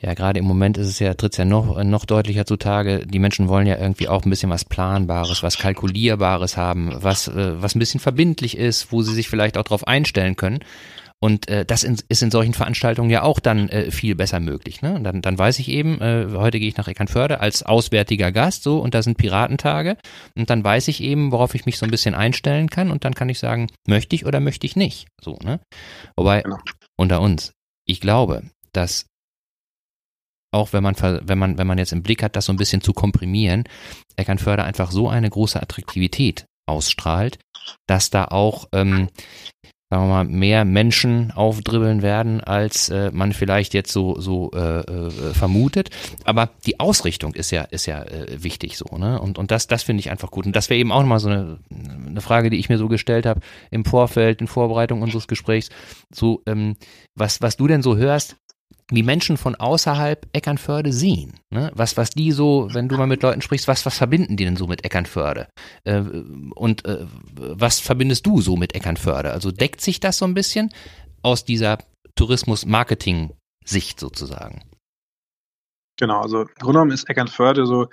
[0.00, 3.04] Ja, gerade im Moment ist es ja, tritt es ja noch, noch deutlicher zutage.
[3.04, 7.60] Die Menschen wollen ja irgendwie auch ein bisschen was Planbares, was Kalkulierbares haben, was, äh,
[7.60, 10.60] was ein bisschen verbindlich ist, wo sie sich vielleicht auch darauf einstellen können.
[11.20, 14.82] Und äh, das in, ist in solchen Veranstaltungen ja auch dann äh, viel besser möglich.
[14.82, 15.00] Ne?
[15.02, 18.78] Dann, dann weiß ich eben, äh, heute gehe ich nach Eckernförde als auswärtiger Gast so
[18.78, 19.96] und da sind Piratentage
[20.36, 23.14] und dann weiß ich eben, worauf ich mich so ein bisschen einstellen kann und dann
[23.14, 25.08] kann ich sagen, möchte ich oder möchte ich nicht.
[25.20, 25.58] So, ne?
[26.14, 26.58] Wobei, genau.
[26.96, 27.52] unter uns,
[27.84, 29.06] ich glaube, dass
[30.50, 32.80] auch wenn man, wenn man, wenn man jetzt im Blick hat, das so ein bisschen
[32.80, 33.64] zu komprimieren,
[34.16, 37.38] Eckernförde einfach so eine große Attraktivität ausstrahlt,
[37.86, 39.08] dass da auch, ähm,
[39.90, 44.80] sagen wir mal, mehr Menschen aufdribbeln werden, als äh, man vielleicht jetzt so, so äh,
[44.80, 45.90] äh, vermutet.
[46.24, 49.18] Aber die Ausrichtung ist ja, ist ja äh, wichtig so, ne?
[49.18, 50.44] Und, und das, das finde ich einfach gut.
[50.44, 51.58] Und das wäre eben auch nochmal so eine,
[52.06, 55.70] eine Frage, die ich mir so gestellt habe im Vorfeld, in Vorbereitung unseres Gesprächs.
[56.12, 56.76] So, ähm,
[57.14, 58.36] was, was du denn so hörst,
[58.90, 61.34] wie Menschen von außerhalb Eckernförde sehen.
[61.50, 61.70] Ne?
[61.74, 64.56] Was, was die so, wenn du mal mit Leuten sprichst, was, was verbinden die denn
[64.56, 65.48] so mit Eckernförde?
[65.84, 66.00] Äh,
[66.54, 69.30] und äh, was verbindest du so mit Eckernförde?
[69.30, 70.70] Also deckt sich das so ein bisschen
[71.22, 71.78] aus dieser
[72.14, 74.62] Tourismus-Marketing-Sicht sozusagen?
[75.98, 77.88] Genau, also im Grunde genommen ist Eckernförde so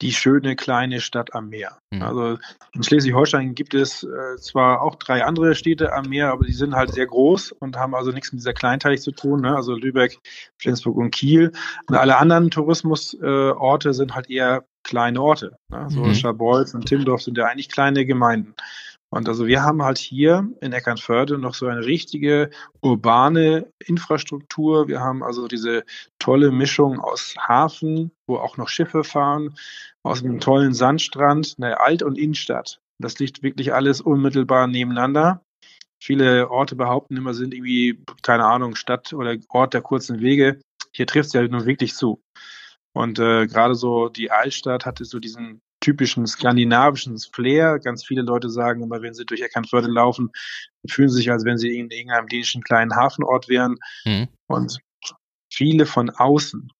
[0.00, 1.76] die schöne kleine Stadt am Meer.
[1.90, 2.02] Mhm.
[2.02, 2.38] Also
[2.72, 6.74] in Schleswig-Holstein gibt es äh, zwar auch drei andere Städte am Meer, aber die sind
[6.74, 9.42] halt sehr groß und haben also nichts mit dieser Kleinteilig zu tun.
[9.42, 9.54] Ne?
[9.54, 10.18] Also Lübeck,
[10.56, 11.52] Flensburg und Kiel.
[11.86, 15.58] Und alle anderen Tourismusorte äh, sind halt eher kleine Orte.
[15.68, 15.86] Ne?
[15.90, 16.14] So mhm.
[16.14, 18.54] Scharbeutz und Timmendorf sind ja eigentlich kleine Gemeinden.
[19.12, 24.86] Und also wir haben halt hier in Eckernförde noch so eine richtige urbane Infrastruktur.
[24.86, 25.84] Wir haben also diese
[26.20, 29.56] tolle Mischung aus Hafen, wo auch noch Schiffe fahren,
[30.04, 32.80] aus einem tollen Sandstrand, eine Alt- und Innenstadt.
[33.00, 35.44] Das liegt wirklich alles unmittelbar nebeneinander.
[36.02, 40.60] Viele Orte behaupten immer, sind irgendwie, keine Ahnung, Stadt oder Ort der kurzen Wege.
[40.92, 42.22] Hier trifft es ja nun wirklich zu.
[42.92, 47.78] Und äh, gerade so die Altstadt hatte so diesen typischen skandinavischen Flair.
[47.78, 50.30] Ganz viele Leute sagen immer, wenn sie durch Eckernförde laufen,
[50.88, 53.76] fühlen sie sich, als wenn sie in irgendeinem dänischen kleinen Hafenort wären.
[54.04, 54.28] Mhm.
[54.46, 54.78] Und
[55.52, 56.70] viele von außen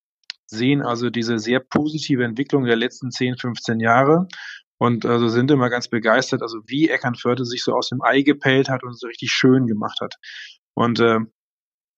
[0.46, 4.26] sehen also diese sehr positive Entwicklung der letzten 10, 15 Jahre
[4.78, 8.68] und also sind immer ganz begeistert, also wie Eckernförde sich so aus dem Ei gepellt
[8.68, 10.16] hat und so richtig schön gemacht hat.
[10.74, 11.20] Und äh,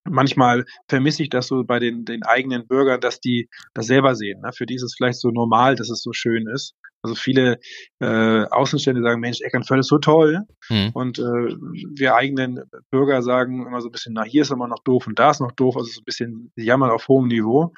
[0.05, 4.41] manchmal vermisse ich das so bei den, den eigenen Bürgern, dass die das selber sehen.
[4.41, 4.51] Ne?
[4.53, 6.75] Für die ist es vielleicht so normal, dass es so schön ist.
[7.03, 7.59] Also viele
[8.01, 10.43] äh, Außenstände sagen, Mensch, Eckernförde ist so toll.
[10.69, 10.91] Mhm.
[10.95, 14.83] Und äh, wir eigenen Bürger sagen immer so ein bisschen, na, hier ist immer noch
[14.85, 15.77] doof und da ist noch doof.
[15.77, 17.73] Also so ein bisschen jammern auf hohem Niveau.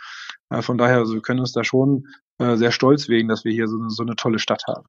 [0.51, 2.07] Äh, von daher, also wir können uns da schon
[2.39, 4.87] äh, sehr stolz wegen, dass wir hier so, so eine tolle Stadt haben.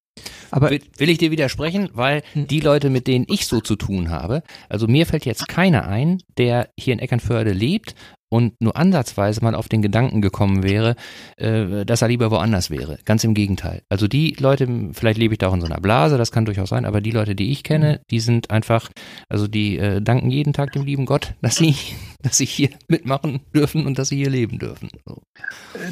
[0.51, 2.47] Aber will, will ich dir widersprechen, weil hm.
[2.47, 6.21] die Leute, mit denen ich so zu tun habe, also mir fällt jetzt keiner ein,
[6.37, 7.95] der hier in Eckernförde lebt
[8.29, 10.95] und nur ansatzweise mal auf den Gedanken gekommen wäre,
[11.37, 12.97] äh, dass er lieber woanders wäre.
[13.05, 13.83] Ganz im Gegenteil.
[13.89, 16.69] Also die Leute, vielleicht lebe ich da auch in so einer Blase, das kann durchaus
[16.69, 18.89] sein, aber die Leute, die ich kenne, die sind einfach,
[19.29, 21.75] also die äh, danken jeden Tag dem lieben Gott, dass sie,
[22.21, 24.89] dass sie hier mitmachen dürfen und dass sie hier leben dürfen.
[25.05, 25.21] So.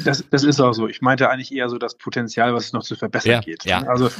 [0.04, 0.88] Das, das ist auch so.
[0.88, 3.64] Ich meinte eigentlich eher so das Potenzial, was es noch zu verbessern ja, geht.
[3.64, 3.82] Ja.
[3.84, 4.10] Also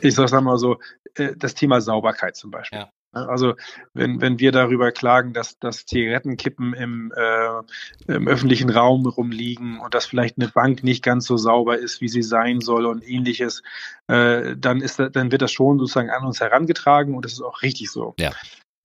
[0.00, 0.78] ich sage mal so,
[1.14, 2.80] äh, das Thema Sauberkeit zum Beispiel.
[2.80, 2.90] Ja.
[3.14, 3.28] Ne?
[3.28, 3.54] Also
[3.94, 9.94] wenn, wenn wir darüber klagen, dass, dass Zigarettenkippen im, äh, im öffentlichen Raum rumliegen und
[9.94, 13.62] dass vielleicht eine Bank nicht ganz so sauber ist, wie sie sein soll und ähnliches,
[14.08, 17.62] äh, dann, ist, dann wird das schon sozusagen an uns herangetragen und das ist auch
[17.62, 18.14] richtig so.
[18.18, 18.32] Ja.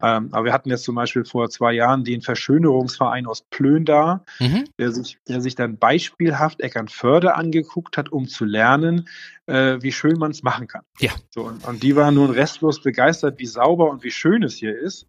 [0.01, 4.23] Ähm, aber wir hatten jetzt zum Beispiel vor zwei Jahren den Verschönerungsverein aus Plön da,
[4.39, 4.65] mhm.
[4.77, 9.09] der, sich, der sich dann beispielhaft Eckernförde angeguckt hat, um zu lernen,
[9.47, 10.83] äh, wie schön man es machen kann.
[10.99, 11.11] Ja.
[11.31, 14.77] So, und, und, die waren nun restlos begeistert, wie sauber und wie schön es hier
[14.77, 15.07] ist.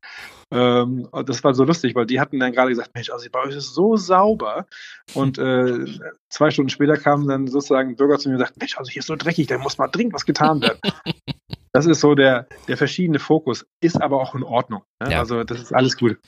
[0.51, 3.57] Ähm, das war so lustig, weil die hatten dann gerade gesagt, Mensch, also bei euch
[3.57, 4.66] ist so sauber.
[5.12, 5.85] Und äh,
[6.31, 9.07] zwei Stunden später kamen dann sozusagen Bürger zu mir und sagten, Mensch, also hier ist
[9.07, 10.81] so dreckig, da muss mal dringend was getan werden.
[11.73, 14.83] Das ist so der, der verschiedene Fokus, ist aber auch in Ordnung.
[15.03, 15.13] Ne?
[15.13, 15.21] Ja.
[15.21, 16.19] Also das ist alles gut.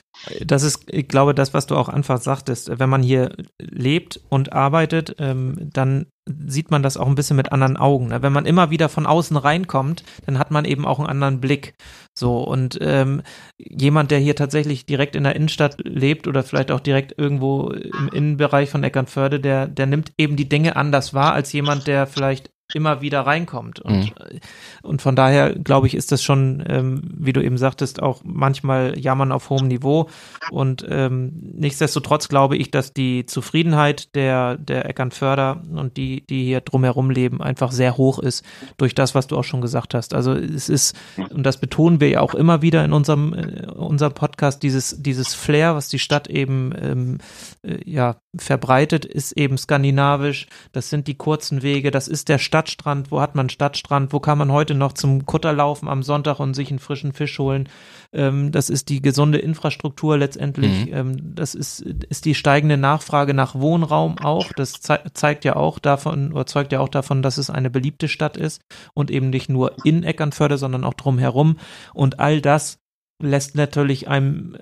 [0.45, 4.53] Das ist, ich glaube, das, was du auch anfangs sagtest, wenn man hier lebt und
[4.53, 6.07] arbeitet, ähm, dann
[6.47, 8.09] sieht man das auch ein bisschen mit anderen Augen.
[8.09, 8.23] Ne?
[8.23, 11.75] Wenn man immer wieder von außen reinkommt, dann hat man eben auch einen anderen Blick.
[12.17, 13.23] So, und ähm,
[13.59, 18.09] jemand, der hier tatsächlich direkt in der Innenstadt lebt oder vielleicht auch direkt irgendwo im
[18.13, 22.51] Innenbereich von Eckernförde, der, der nimmt eben die Dinge anders wahr als jemand, der vielleicht
[22.75, 23.81] immer wieder reinkommt.
[23.81, 24.41] Und, mhm.
[24.83, 28.99] und von daher, glaube ich, ist das schon, ähm, wie du eben sagtest, auch manchmal
[28.99, 30.09] jammern auf hohem Niveau.
[30.51, 36.61] Und ähm, nichtsdestotrotz glaube ich, dass die Zufriedenheit der, der Eckernförder und die, die hier
[36.61, 38.45] drumherum leben, einfach sehr hoch ist
[38.77, 40.15] durch das, was du auch schon gesagt hast.
[40.15, 40.97] Also es ist,
[41.31, 45.35] und das betonen wir ja auch immer wieder in unserem, äh, unserem Podcast, dieses, dieses
[45.35, 47.19] Flair, was die Stadt eben ähm,
[47.63, 50.47] äh, ja, verbreitet, ist eben skandinavisch.
[50.73, 53.11] Das sind die kurzen Wege, das ist der Stadtstrand.
[53.11, 54.13] Wo hat man Stadtstrand?
[54.13, 57.39] Wo kann man heute noch zum Kutter laufen am Sonntag und sich einen frischen Fisch
[57.39, 57.69] holen?
[58.13, 60.87] Ähm, das ist die gesunde Infrastruktur letztendlich.
[60.87, 60.95] Mhm.
[60.95, 64.53] Ähm, das ist, ist die steigende Nachfrage nach Wohnraum auch.
[64.53, 68.09] Das ze zeigt ja auch davon, oder zeugt ja auch davon, dass es eine beliebte
[68.09, 68.63] Stadt ist
[68.95, 71.57] und eben nicht nur in Eckernförde, sondern auch drumherum.
[71.95, 72.79] Und all das
[73.23, 74.57] lässt natürlich einem,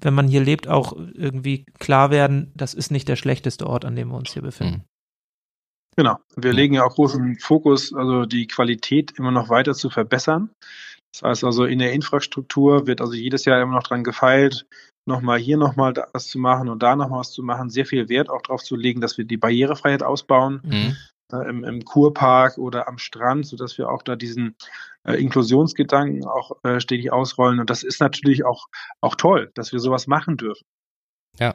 [0.00, 3.96] wenn man hier lebt, auch irgendwie klar werden, das ist nicht der schlechteste Ort, an
[3.96, 4.84] dem wir uns hier befinden.
[5.96, 6.18] Genau.
[6.36, 10.50] Wir legen ja auch großen Fokus, also die Qualität immer noch weiter zu verbessern.
[11.12, 14.66] Das heißt also, in der Infrastruktur wird also jedes Jahr immer noch dran gefeilt,
[15.06, 18.30] nochmal hier nochmal was zu machen und da nochmal was zu machen, sehr viel Wert
[18.30, 20.62] auch darauf zu legen, dass wir die Barrierefreiheit ausbauen.
[20.64, 20.96] Mhm.
[21.32, 24.54] Äh, im, im Kurpark oder am Strand, sodass wir auch da diesen
[25.04, 27.60] äh, Inklusionsgedanken auch äh, stetig ausrollen.
[27.60, 28.68] Und das ist natürlich auch,
[29.00, 30.64] auch toll, dass wir sowas machen dürfen.
[31.38, 31.54] Ja.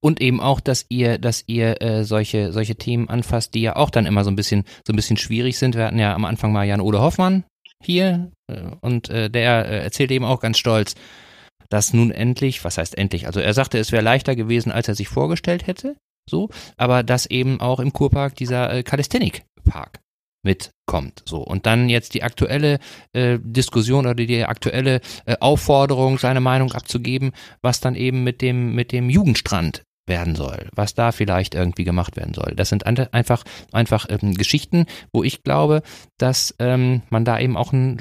[0.00, 3.90] Und eben auch, dass ihr, dass ihr äh, solche, solche Themen anfasst, die ja auch
[3.90, 5.74] dann immer so ein bisschen, so ein bisschen schwierig sind.
[5.74, 7.44] Wir hatten ja am Anfang mal Jan-Ole Hoffmann
[7.82, 10.94] hier äh, und äh, der äh, erzählt eben auch ganz stolz,
[11.68, 13.26] dass nun endlich, was heißt endlich?
[13.26, 15.96] Also er sagte, es wäre leichter gewesen, als er sich vorgestellt hätte,
[16.28, 20.00] so, aber dass eben auch im Kurpark dieser äh, Calisthenic-Park
[20.46, 21.22] mitkommt.
[21.26, 21.42] So.
[21.42, 22.78] Und dann jetzt die aktuelle
[23.12, 28.74] äh, Diskussion oder die aktuelle äh, Aufforderung, seine Meinung abzugeben, was dann eben mit dem,
[28.74, 32.54] mit dem Jugendstrand werden soll, was da vielleicht irgendwie gemacht werden soll.
[32.54, 35.82] Das sind einfach einfach ähm, Geschichten, wo ich glaube,
[36.16, 38.00] dass ähm, man da eben auch ein,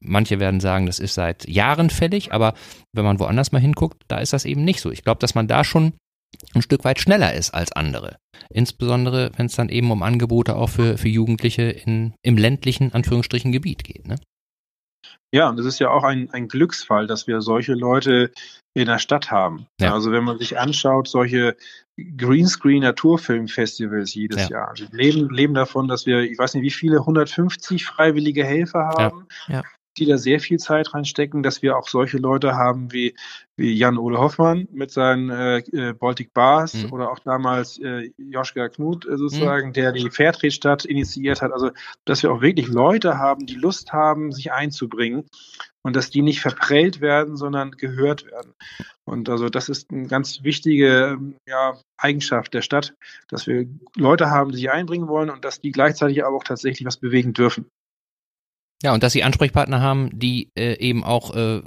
[0.00, 2.54] manche werden sagen, das ist seit Jahren fällig, aber
[2.92, 4.90] wenn man woanders mal hinguckt, da ist das eben nicht so.
[4.90, 5.92] Ich glaube, dass man da schon
[6.54, 8.16] ein Stück weit schneller ist als andere.
[8.50, 13.52] Insbesondere, wenn es dann eben um Angebote auch für, für Jugendliche in, im ländlichen, Anführungsstrichen,
[13.52, 14.06] Gebiet geht.
[14.06, 14.16] Ne?
[15.34, 18.32] Ja, und es ist ja auch ein, ein Glücksfall, dass wir solche Leute
[18.74, 19.66] in der Stadt haben.
[19.80, 19.94] Ja.
[19.94, 21.56] Also wenn man sich anschaut, solche
[22.16, 24.58] Greenscreen Naturfilmfestivals jedes ja.
[24.58, 24.74] Jahr.
[24.76, 29.26] Wir leben, leben davon, dass wir, ich weiß nicht, wie viele, 150 freiwillige Helfer haben,
[29.48, 29.62] ja
[29.98, 33.14] die da sehr viel Zeit reinstecken, dass wir auch solche Leute haben wie,
[33.56, 36.92] wie Jan-Ole Hoffmann mit seinen äh, äh, Baltic Bars mhm.
[36.92, 39.72] oder auch damals äh, Joschka Knut äh, sozusagen, mhm.
[39.74, 41.52] der die Fairtrade-Stadt initiiert hat.
[41.52, 41.70] Also,
[42.04, 45.24] dass wir auch wirklich Leute haben, die Lust haben, sich einzubringen
[45.82, 48.54] und dass die nicht verprellt werden, sondern gehört werden.
[49.04, 52.94] Und also das ist eine ganz wichtige ja, Eigenschaft der Stadt,
[53.28, 56.86] dass wir Leute haben, die sich einbringen wollen und dass die gleichzeitig aber auch tatsächlich
[56.86, 57.66] was bewegen dürfen.
[58.82, 61.62] Ja, und dass sie Ansprechpartner haben, die äh, eben auch äh,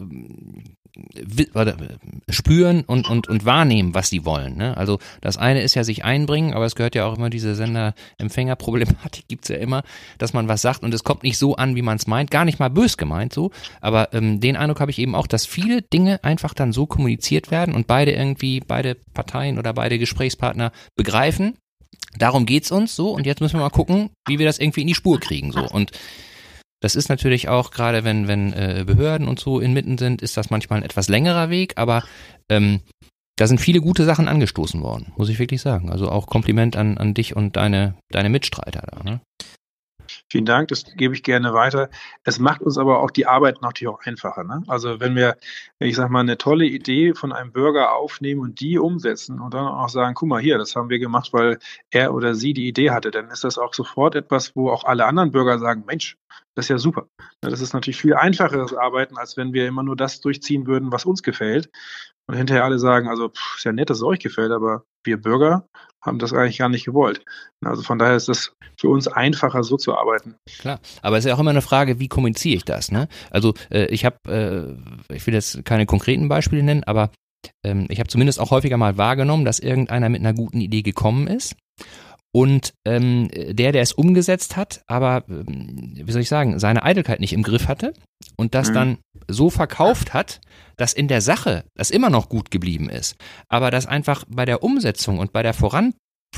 [2.30, 4.56] spüren und, und, und wahrnehmen, was sie wollen.
[4.56, 4.78] Ne?
[4.78, 9.26] Also das eine ist ja sich einbringen, aber es gehört ja auch immer diese Sender-Empfänger-Problematik
[9.28, 9.84] gibt's ja immer,
[10.18, 12.46] dass man was sagt und es kommt nicht so an, wie man es meint, gar
[12.46, 13.52] nicht mal bös gemeint so,
[13.82, 17.52] aber ähm, den Eindruck habe ich eben auch, dass viele Dinge einfach dann so kommuniziert
[17.52, 21.58] werden und beide irgendwie, beide Parteien oder beide Gesprächspartner begreifen,
[22.18, 24.88] darum geht's uns so und jetzt müssen wir mal gucken, wie wir das irgendwie in
[24.88, 25.92] die Spur kriegen so und
[26.86, 30.52] das ist natürlich auch, gerade wenn, wenn äh, Behörden und so inmitten sind, ist das
[30.52, 32.04] manchmal ein etwas längerer Weg, aber
[32.48, 32.82] ähm,
[33.38, 35.92] da sind viele gute Sachen angestoßen worden, muss ich wirklich sagen.
[35.92, 39.02] Also auch Kompliment an, an dich und deine, deine Mitstreiter da.
[39.02, 39.22] Ne?
[40.36, 41.90] Vielen Dank, das gebe ich gerne weiter.
[42.26, 44.44] Es macht uns aber auch die Arbeit natürlich auch einfacher.
[44.44, 44.64] Ne?
[44.68, 45.38] Also wenn wir,
[45.80, 49.66] ich sag mal, eine tolle Idee von einem Bürger aufnehmen und die umsetzen und dann
[49.66, 51.58] auch sagen, guck mal hier, das haben wir gemacht, weil
[51.90, 55.06] er oder sie die Idee hatte, dann ist das auch sofort etwas, wo auch alle
[55.06, 56.18] anderen Bürger sagen, Mensch,
[56.54, 57.08] das ist ja super.
[57.40, 61.06] Das ist natürlich viel einfacheres Arbeiten, als wenn wir immer nur das durchziehen würden, was
[61.06, 61.70] uns gefällt.
[62.28, 65.22] Und hinterher alle sagen, also pff, ist ja nett, dass es euch gefällt, aber wir
[65.22, 65.68] Bürger
[66.02, 67.24] haben das eigentlich gar nicht gewollt.
[67.64, 70.36] Also von daher ist es für uns einfacher, so zu arbeiten.
[70.60, 72.92] Klar, aber es ist ja auch immer eine Frage, wie kommuniziere ich das?
[72.92, 73.08] Ne?
[73.32, 74.18] Also äh, ich habe,
[75.10, 77.12] äh, ich will jetzt keine konkreten Beispiele nennen, aber
[77.64, 81.28] ähm, ich habe zumindest auch häufiger mal wahrgenommen, dass irgendeiner mit einer guten Idee gekommen
[81.28, 81.56] ist
[82.36, 87.22] und ähm, der, der es umgesetzt hat, aber ähm, wie soll ich sagen, seine Eitelkeit
[87.22, 87.94] nicht im Griff hatte
[88.36, 88.74] und das mhm.
[88.74, 88.98] dann
[89.30, 90.42] so verkauft hat,
[90.76, 93.16] dass in der Sache das immer noch gut geblieben ist,
[93.48, 95.94] aber dass einfach bei der Umsetzung und bei der Voran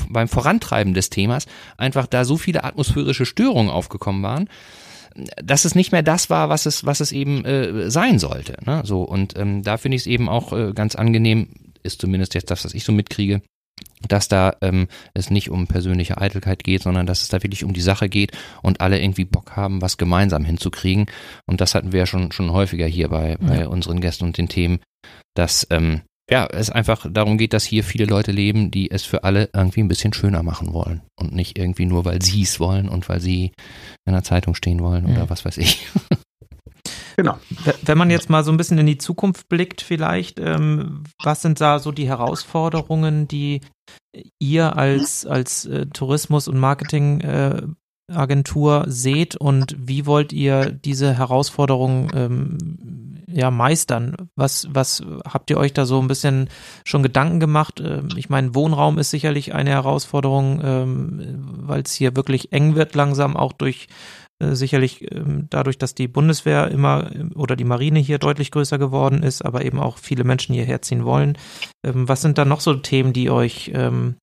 [0.08, 1.46] beim Vorantreiben des Themas
[1.78, 4.48] einfach da so viele atmosphärische Störungen aufgekommen waren,
[5.42, 8.56] dass es nicht mehr das war, was es, was es eben äh, sein sollte.
[8.64, 8.82] Ne?
[8.84, 11.48] So und ähm, da finde ich es eben auch äh, ganz angenehm,
[11.82, 13.42] ist zumindest jetzt das, was ich so mitkriege,
[14.08, 17.72] dass da ähm, es nicht um persönliche Eitelkeit geht, sondern dass es da wirklich um
[17.72, 21.06] die Sache geht und alle irgendwie Bock haben, was gemeinsam hinzukriegen.
[21.46, 24.48] Und das hatten wir ja schon, schon häufiger hier bei, bei unseren Gästen und den
[24.48, 24.78] Themen,
[25.34, 29.24] dass ähm, ja, es einfach darum geht, dass hier viele Leute leben, die es für
[29.24, 31.00] alle irgendwie ein bisschen schöner machen wollen.
[31.18, 33.52] Und nicht irgendwie nur, weil sie es wollen und weil sie
[34.04, 35.30] in der Zeitung stehen wollen oder mhm.
[35.30, 35.86] was weiß ich.
[37.18, 37.36] Genau.
[37.82, 41.60] Wenn man jetzt mal so ein bisschen in die Zukunft blickt, vielleicht, ähm, was sind
[41.60, 43.60] da so die Herausforderungen, die
[44.38, 52.08] ihr als, als äh, Tourismus- und Marketingagentur äh, seht und wie wollt ihr diese Herausforderungen
[52.14, 52.56] ähm,
[53.26, 54.14] ja, meistern?
[54.36, 56.48] Was, was habt ihr euch da so ein bisschen
[56.84, 57.82] schon Gedanken gemacht?
[57.84, 62.94] Ähm, ich meine, Wohnraum ist sicherlich eine Herausforderung, ähm, weil es hier wirklich eng wird
[62.94, 63.88] langsam, auch durch
[64.40, 69.22] sicherlich ähm, dadurch, dass die Bundeswehr immer ähm, oder die Marine hier deutlich größer geworden
[69.22, 71.36] ist, aber eben auch viele Menschen hierher ziehen wollen.
[71.84, 73.72] Ähm, was sind da noch so Themen, die euch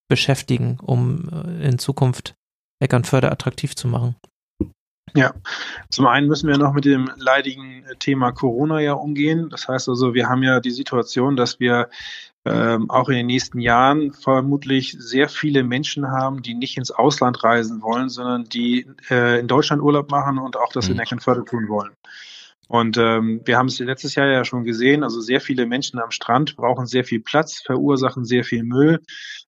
[0.08, 2.36] beschäftigen, um äh, in Zukunft
[2.82, 4.16] Eckernförde attraktiv zu machen?
[5.14, 5.34] Ja,
[5.90, 9.50] zum einen müssen wir noch mit dem leidigen Thema Corona ja umgehen.
[9.50, 11.90] Das heißt also, wir haben ja die Situation, dass wir
[12.46, 17.44] ähm, auch in den nächsten Jahren vermutlich sehr viele Menschen haben, die nicht ins Ausland
[17.44, 20.94] reisen wollen, sondern die äh, in Deutschland Urlaub machen und auch das mhm.
[20.94, 21.92] in Eckernförde tun wollen.
[22.68, 26.12] Und ähm, wir haben es letztes Jahr ja schon gesehen, also sehr viele Menschen am
[26.12, 29.02] Strand brauchen sehr viel Platz, verursachen sehr viel Müll,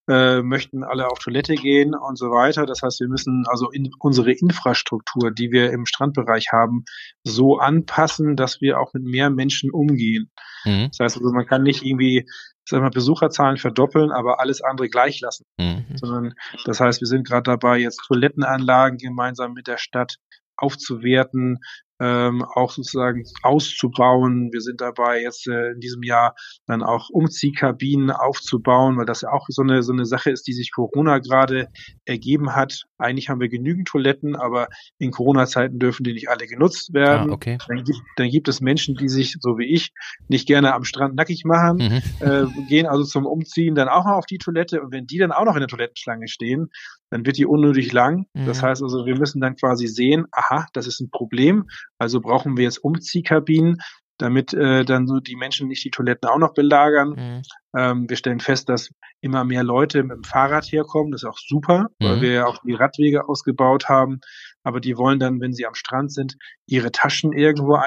[0.07, 2.65] äh, möchten alle auf Toilette gehen und so weiter.
[2.65, 6.85] Das heißt, wir müssen also in unsere Infrastruktur, die wir im Strandbereich haben,
[7.23, 10.31] so anpassen, dass wir auch mit mehr Menschen umgehen.
[10.65, 10.89] Mhm.
[10.91, 12.25] Das heißt also, man kann nicht irgendwie
[12.67, 15.45] sag mal, Besucherzahlen verdoppeln, aber alles andere gleich lassen.
[15.57, 15.85] Mhm.
[15.95, 16.33] Sondern
[16.65, 20.17] das heißt, wir sind gerade dabei, jetzt Toilettenanlagen gemeinsam mit der Stadt
[20.57, 21.59] aufzuwerten,
[21.99, 24.49] ähm, auch sozusagen auszubauen.
[24.51, 26.35] Wir sind dabei, jetzt äh, in diesem Jahr
[26.67, 30.53] dann auch Umziehkabinen aufzubauen, weil das ja auch so eine, so eine Sache ist, die
[30.53, 31.67] sich Corona gerade
[32.05, 32.83] ergeben hat.
[32.97, 34.67] Eigentlich haben wir genügend Toiletten, aber
[34.97, 37.31] in Corona-Zeiten dürfen die nicht alle genutzt werden.
[37.31, 37.57] Ah, okay.
[37.67, 39.91] dann, gibt, dann gibt es Menschen, die sich, so wie ich,
[40.27, 42.25] nicht gerne am Strand nackig machen, mhm.
[42.25, 45.31] äh, gehen also zum Umziehen dann auch mal auf die Toilette und wenn die dann
[45.31, 46.69] auch noch in der Toilettenschlange stehen,
[47.09, 48.25] dann wird die unnötig lang.
[48.33, 48.45] Mhm.
[48.45, 51.65] Das heißt also, wir müssen dann quasi sehen, aha, das ist ein Problem,
[51.97, 53.81] also brauchen wir jetzt Umziehkabinen,
[54.17, 57.09] damit äh, dann so die Menschen nicht die Toiletten auch noch belagern.
[57.09, 57.41] Mhm.
[57.75, 58.89] Ähm, wir stellen fest, dass
[59.21, 61.11] immer mehr Leute mit dem Fahrrad herkommen.
[61.11, 62.05] Das ist auch super, mhm.
[62.05, 64.19] weil wir ja auch die Radwege ausgebaut haben.
[64.63, 66.35] Aber die wollen dann, wenn sie am Strand sind,
[66.65, 67.77] ihre Taschen irgendwo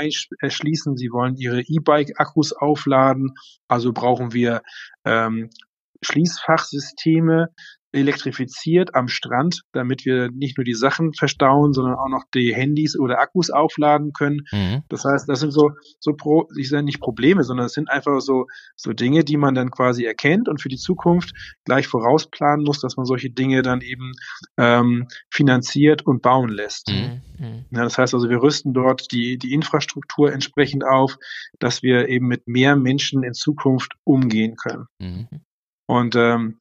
[0.40, 0.96] erschließen.
[0.96, 3.34] Sie wollen ihre E-Bike-Akkus aufladen.
[3.68, 4.62] Also brauchen wir
[5.04, 5.50] ähm,
[6.02, 7.48] Schließfachsysteme,
[7.92, 12.98] elektrifiziert am Strand, damit wir nicht nur die Sachen verstauen, sondern auch noch die Handys
[12.98, 14.46] oder Akkus aufladen können.
[14.52, 14.82] Mhm.
[14.88, 18.20] Das heißt, das sind so, so pro, ich sage nicht Probleme, sondern es sind einfach
[18.20, 21.32] so, so Dinge, die man dann quasi erkennt und für die Zukunft
[21.64, 24.12] gleich vorausplanen muss, dass man solche Dinge dann eben
[24.56, 26.88] ähm, finanziert und bauen lässt.
[26.88, 27.22] Mhm.
[27.38, 27.64] mhm.
[27.70, 31.16] Ja, das heißt also, wir rüsten dort die, die Infrastruktur entsprechend auf,
[31.58, 34.86] dass wir eben mit mehr Menschen in Zukunft umgehen können.
[34.98, 35.28] Mhm.
[35.86, 36.56] Und ähm,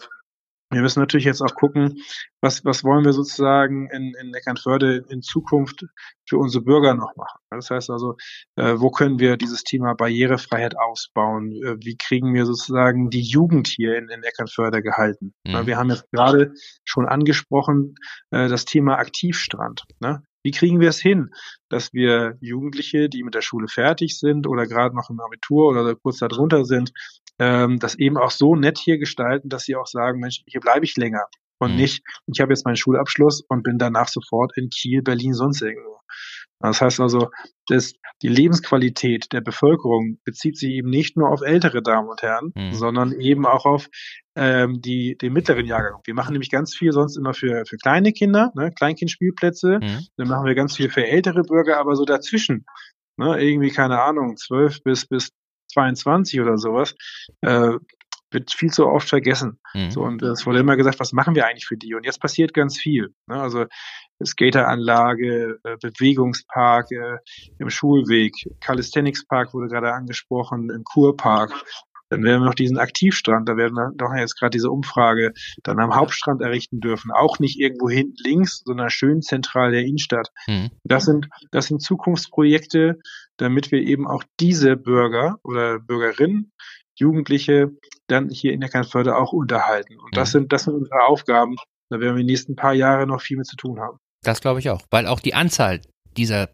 [0.72, 2.02] wir müssen natürlich jetzt auch gucken,
[2.42, 5.86] was, was wollen wir sozusagen in, in Eckernförde in Zukunft
[6.28, 7.40] für unsere Bürger noch machen.
[7.50, 8.16] Das heißt also,
[8.56, 11.52] äh, wo können wir dieses Thema Barrierefreiheit ausbauen?
[11.52, 15.34] Äh, wie kriegen wir sozusagen die Jugend hier in, in Eckernförde gehalten?
[15.44, 15.66] Mhm.
[15.66, 16.54] Wir haben jetzt gerade
[16.84, 17.96] schon angesprochen,
[18.30, 19.86] äh, das Thema Aktivstrand.
[20.00, 20.22] Ne?
[20.44, 21.32] Wie kriegen wir es hin,
[21.68, 25.96] dass wir Jugendliche, die mit der Schule fertig sind oder gerade noch im Abitur oder
[25.96, 26.92] kurz darunter sind,
[27.40, 30.86] ähm, das eben auch so nett hier gestalten, dass sie auch sagen, Mensch, hier bleibe
[30.86, 31.26] ich länger
[31.60, 31.78] und mhm.
[31.78, 36.00] nicht, ich habe jetzt meinen Schulabschluss und bin danach sofort in Kiel, Berlin, sonst irgendwo.
[36.62, 37.30] Das heißt also,
[37.68, 42.52] dass die Lebensqualität der Bevölkerung bezieht sich eben nicht nur auf ältere Damen und Herren,
[42.54, 42.74] mhm.
[42.74, 43.88] sondern eben auch auf
[44.36, 46.02] ähm, die, den mittleren Jahrgang.
[46.04, 49.80] Wir machen nämlich ganz viel sonst immer für, für kleine Kinder, ne, Kleinkindspielplätze.
[49.82, 50.08] Mhm.
[50.18, 52.66] Dann machen wir ganz viel für ältere Bürger, aber so dazwischen,
[53.16, 55.30] ne, irgendwie, keine Ahnung, zwölf bis, bis
[55.70, 56.96] 22 oder sowas,
[57.42, 57.74] äh,
[58.32, 59.60] wird viel zu oft vergessen.
[59.74, 59.92] Mhm.
[59.92, 61.96] So, und es wurde immer gesagt, was machen wir eigentlich für die?
[61.96, 63.14] Und jetzt passiert ganz viel.
[63.28, 63.42] Ne?
[63.42, 63.66] Also
[64.24, 67.18] Skateranlage, äh, Bewegungspark äh,
[67.58, 71.54] im Schulweg, Calisthenics Park wurde gerade angesprochen, im Kurpark.
[72.10, 75.34] Dann werden wir noch diesen Aktivstrand, da werden wir doch jetzt gerade diese Umfrage
[75.64, 77.12] dann am Hauptstrand errichten dürfen.
[77.12, 80.30] Auch nicht irgendwo hinten links, sondern schön zentral der Innenstadt.
[80.48, 80.72] Mhm.
[80.84, 83.00] Das sind, das sind Zukunftsprojekte,
[83.38, 86.52] damit wir eben auch diese Bürger oder Bürgerinnen,
[86.96, 87.72] Jugendliche
[88.08, 89.98] dann hier in der Eckernförde auch unterhalten.
[90.00, 90.40] Und das mhm.
[90.40, 91.56] sind, das sind unsere Aufgaben.
[91.90, 93.98] Da werden wir in den nächsten paar Jahre noch viel mit zu tun haben.
[94.24, 95.82] Das glaube ich auch, weil auch die Anzahl
[96.18, 96.50] dieser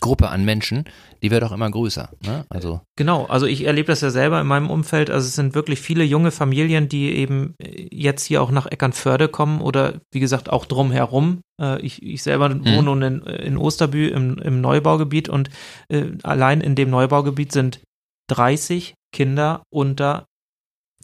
[0.00, 0.84] Gruppe an Menschen,
[1.22, 2.10] die wird auch immer größer.
[2.24, 2.44] Ne?
[2.48, 5.10] Also genau, also ich erlebe das ja selber in meinem Umfeld.
[5.10, 9.60] Also es sind wirklich viele junge Familien, die eben jetzt hier auch nach Eckernförde kommen
[9.60, 11.40] oder wie gesagt auch drumherum.
[11.60, 12.64] Äh, ich, ich selber mhm.
[12.64, 15.50] wohne nun in, in Osterbü im, im Neubaugebiet und
[15.88, 17.80] äh, allein in dem Neubaugebiet sind
[18.28, 20.26] 30 Kinder unter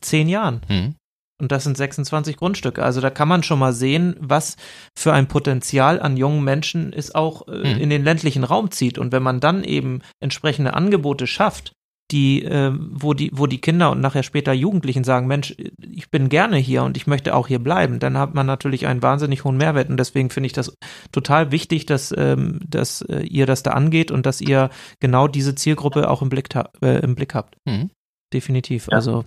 [0.00, 0.60] zehn Jahren.
[0.68, 0.94] Mhm.
[1.40, 2.82] Und das sind 26 Grundstücke.
[2.82, 4.56] Also da kann man schon mal sehen, was
[4.96, 7.80] für ein Potenzial an jungen Menschen es auch äh, mhm.
[7.80, 8.98] in den ländlichen Raum zieht.
[8.98, 11.72] Und wenn man dann eben entsprechende Angebote schafft,
[12.10, 16.28] die, äh, wo die, wo die Kinder und nachher später Jugendlichen sagen, Mensch, ich bin
[16.28, 19.56] gerne hier und ich möchte auch hier bleiben, dann hat man natürlich einen wahnsinnig hohen
[19.56, 19.88] Mehrwert.
[19.88, 20.76] Und deswegen finde ich das
[21.12, 24.70] total wichtig, dass, ähm, dass äh, ihr das da angeht und dass ihr
[25.00, 26.48] genau diese Zielgruppe auch im Blick,
[26.82, 27.56] äh, im Blick habt.
[27.64, 27.90] Mhm.
[28.32, 28.86] Definitiv.
[28.90, 28.96] Ja.
[28.96, 29.24] Also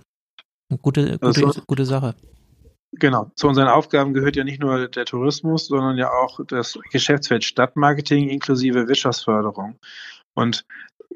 [0.70, 2.14] Gute, gute, also, gute Sache.
[2.92, 3.30] Genau.
[3.36, 8.28] Zu unseren Aufgaben gehört ja nicht nur der Tourismus, sondern ja auch das Geschäftsfeld Stadtmarketing
[8.28, 9.78] inklusive Wirtschaftsförderung.
[10.34, 10.64] Und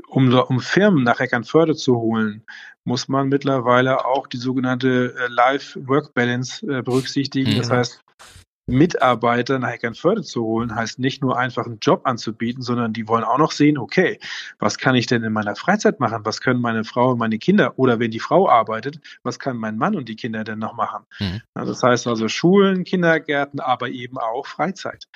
[0.09, 2.45] um, um Firmen nach Eckernförde zu holen,
[2.85, 7.57] muss man mittlerweile auch die sogenannte äh, Life-Work-Balance äh, berücksichtigen.
[7.57, 8.01] Das heißt,
[8.67, 13.25] Mitarbeiter nach Eckernförde zu holen, heißt nicht nur einfach einen Job anzubieten, sondern die wollen
[13.25, 14.19] auch noch sehen, okay,
[14.59, 16.21] was kann ich denn in meiner Freizeit machen?
[16.25, 19.79] Was können meine Frau und meine Kinder oder wenn die Frau arbeitet, was kann mein
[19.79, 21.05] Mann und die Kinder denn noch machen?
[21.19, 21.41] Mhm.
[21.55, 25.07] das heißt also Schulen, Kindergärten, aber eben auch Freizeit.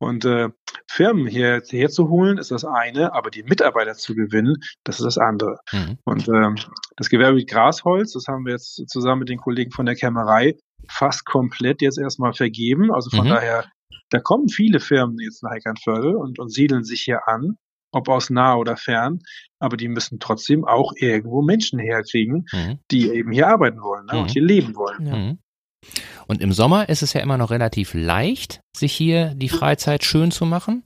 [0.00, 0.48] Und äh,
[0.86, 5.04] Firmen hier, hierher zu holen, ist das eine, aber die Mitarbeiter zu gewinnen, das ist
[5.04, 5.58] das andere.
[5.72, 5.98] Mhm.
[6.04, 6.54] Und ähm,
[6.96, 10.56] das Gewerbegebiet Grasholz, das haben wir jetzt zusammen mit den Kollegen von der Kämmerei
[10.88, 12.92] fast komplett jetzt erstmal vergeben.
[12.92, 13.30] Also von mhm.
[13.30, 13.64] daher,
[14.10, 17.56] da kommen viele Firmen jetzt nach Eckernförde und, und siedeln sich hier an,
[17.92, 19.20] ob aus nah oder fern,
[19.58, 22.78] aber die müssen trotzdem auch irgendwo Menschen herkriegen, mhm.
[22.90, 24.32] die eben hier arbeiten wollen ne, und mhm.
[24.32, 25.06] hier leben wollen.
[25.06, 25.16] Ja.
[25.16, 25.38] Mhm.
[26.26, 30.30] Und im Sommer ist es ja immer noch relativ leicht, sich hier die Freizeit schön
[30.30, 30.84] zu machen,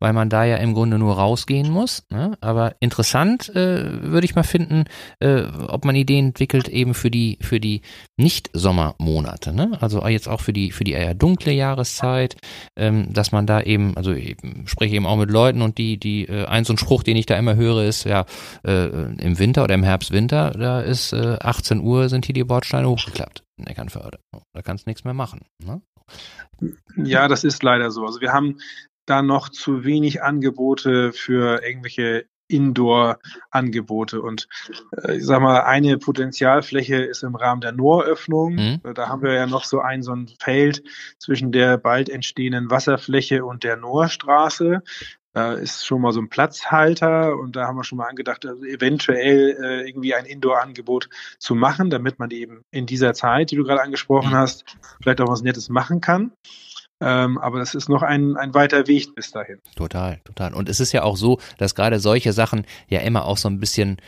[0.00, 2.04] weil man da ja im Grunde nur rausgehen muss.
[2.10, 2.36] Ne?
[2.40, 4.84] Aber interessant äh, würde ich mal finden,
[5.20, 7.82] äh, ob man Ideen entwickelt eben für die für die
[8.16, 9.52] Nicht-Sommermonate.
[9.52, 9.78] Ne?
[9.80, 12.36] Also jetzt auch für die für die eher dunkle Jahreszeit,
[12.76, 16.26] ähm, dass man da eben, also ich spreche eben auch mit Leuten und die die
[16.28, 18.26] äh, ein so ein Spruch, den ich da immer höre, ist ja
[18.66, 22.44] äh, im Winter oder im Herbst Winter, da ist äh, 18 Uhr sind hier die
[22.44, 24.18] Bordsteine hochgeklappt in Eckernförde.
[24.52, 25.42] Da kannst du nichts mehr machen.
[25.64, 25.80] Ne?
[26.96, 28.04] Ja, das ist leider so.
[28.04, 28.58] Also wir haben
[29.06, 34.20] da noch zu wenig Angebote für irgendwelche Indoor-Angebote.
[34.20, 34.48] Und
[35.02, 38.54] äh, ich sag mal, eine Potenzialfläche ist im Rahmen der Nooröffnung.
[38.54, 38.80] Mhm.
[38.94, 40.82] Da haben wir ja noch so ein, so ein Feld
[41.18, 44.82] zwischen der bald entstehenden Wasserfläche und der Noorstraße.
[45.34, 48.64] Da ist schon mal so ein Platzhalter und da haben wir schon mal angedacht, also
[48.64, 51.08] eventuell äh, irgendwie ein Indoor-Angebot
[51.38, 54.64] zu machen, damit man eben in dieser Zeit, die du gerade angesprochen hast,
[55.02, 56.32] vielleicht auch was Nettes machen kann.
[57.00, 59.60] Ähm, aber das ist noch ein, ein weiter Weg bis dahin.
[59.76, 60.54] Total, total.
[60.54, 63.60] Und es ist ja auch so, dass gerade solche Sachen ja immer auch so ein
[63.60, 64.00] bisschen,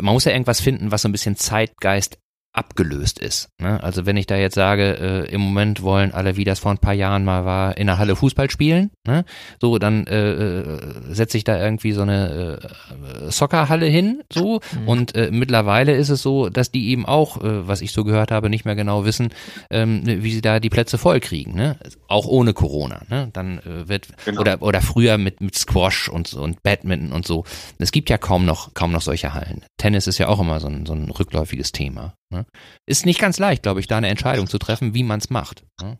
[0.00, 2.18] man muss ja irgendwas finden, was so ein bisschen Zeitgeist
[2.52, 3.48] abgelöst ist.
[3.58, 3.82] Ne?
[3.82, 4.98] Also wenn ich da jetzt sage,
[5.28, 7.98] äh, im Moment wollen alle, wie das vor ein paar Jahren mal war, in der
[7.98, 9.24] Halle Fußball spielen, ne?
[9.60, 14.88] so dann äh, äh, setze ich da irgendwie so eine äh, Soccerhalle hin, so mhm.
[14.88, 18.30] und äh, mittlerweile ist es so, dass die eben auch, äh, was ich so gehört
[18.30, 19.30] habe, nicht mehr genau wissen,
[19.70, 21.78] ähm, wie sie da die Plätze voll kriegen, ne?
[22.06, 23.02] auch ohne Corona.
[23.08, 23.30] Ne?
[23.32, 24.42] Dann äh, wird genau.
[24.42, 27.44] oder oder früher mit mit Squash und und Badminton und so.
[27.78, 29.64] Es gibt ja kaum noch kaum noch solche Hallen.
[29.78, 32.14] Tennis ist ja auch immer so ein so ein rückläufiges Thema.
[32.32, 32.41] Ne?
[32.86, 35.64] Ist nicht ganz leicht, glaube ich, da eine Entscheidung zu treffen, wie man es macht.
[35.80, 35.98] Ne?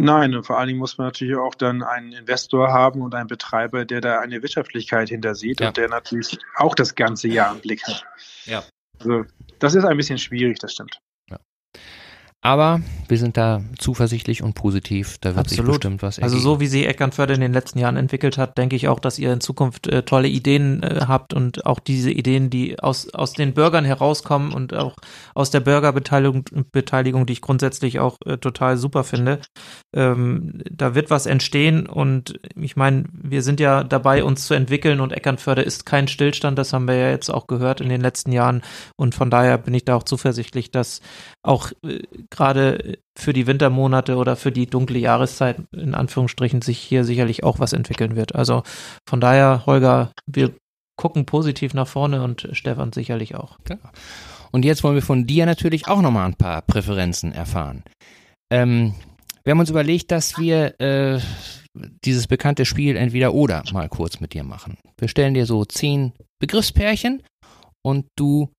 [0.00, 3.26] Nein, und vor allen Dingen muss man natürlich auch dann einen Investor haben und einen
[3.26, 5.68] Betreiber, der da eine Wirtschaftlichkeit hintersieht ja.
[5.68, 8.06] und der natürlich auch das ganze Jahr im Blick hat.
[8.44, 8.62] Ja.
[9.00, 9.24] Also,
[9.58, 11.00] das ist ein bisschen schwierig, das stimmt.
[12.40, 15.18] Aber wir sind da zuversichtlich und positiv.
[15.20, 15.66] Da wird Absolut.
[15.66, 16.34] sich bestimmt was ergeben.
[16.34, 19.18] Also so wie sie Eckernförde in den letzten Jahren entwickelt hat, denke ich auch, dass
[19.18, 23.32] ihr in Zukunft äh, tolle Ideen äh, habt und auch diese Ideen, die aus, aus
[23.32, 24.94] den Bürgern herauskommen und auch
[25.34, 29.40] aus der Bürgerbeteiligung, Beteiligung, die ich grundsätzlich auch äh, total super finde.
[29.92, 35.00] Ähm, da wird was entstehen und ich meine, wir sind ja dabei, uns zu entwickeln
[35.00, 36.56] und Eckernförde ist kein Stillstand.
[36.56, 38.62] Das haben wir ja jetzt auch gehört in den letzten Jahren
[38.96, 41.00] und von daher bin ich da auch zuversichtlich, dass
[41.42, 42.04] auch äh,
[42.38, 47.58] gerade für die Wintermonate oder für die dunkle Jahreszeit in Anführungsstrichen sich hier sicherlich auch
[47.58, 48.34] was entwickeln wird.
[48.34, 48.62] Also
[49.08, 50.54] von daher, Holger, wir
[50.96, 53.58] gucken positiv nach vorne und Stefan sicherlich auch.
[53.68, 53.76] Ja.
[54.50, 57.82] Und jetzt wollen wir von dir natürlich auch nochmal ein paar Präferenzen erfahren.
[58.50, 58.94] Ähm,
[59.44, 61.20] wir haben uns überlegt, dass wir äh,
[62.04, 64.78] dieses bekannte Spiel entweder oder mal kurz mit dir machen.
[64.98, 67.22] Wir stellen dir so zehn Begriffspärchen
[67.84, 68.50] und du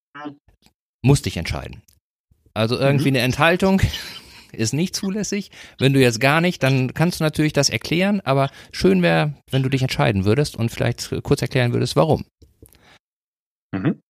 [1.03, 1.81] musst dich entscheiden.
[2.53, 3.17] Also irgendwie mhm.
[3.17, 3.81] eine Enthaltung
[4.51, 5.51] ist nicht zulässig.
[5.77, 9.63] Wenn du jetzt gar nicht, dann kannst du natürlich das erklären, aber schön wäre, wenn
[9.63, 12.25] du dich entscheiden würdest und vielleicht kurz erklären würdest, warum.
[13.71, 14.01] Mhm.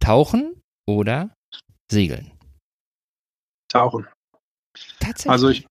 [0.00, 1.34] Tauchen oder
[1.90, 2.32] segeln?
[3.68, 4.08] Tauchen.
[5.00, 5.30] Tatsächlich.
[5.30, 5.66] Also ich,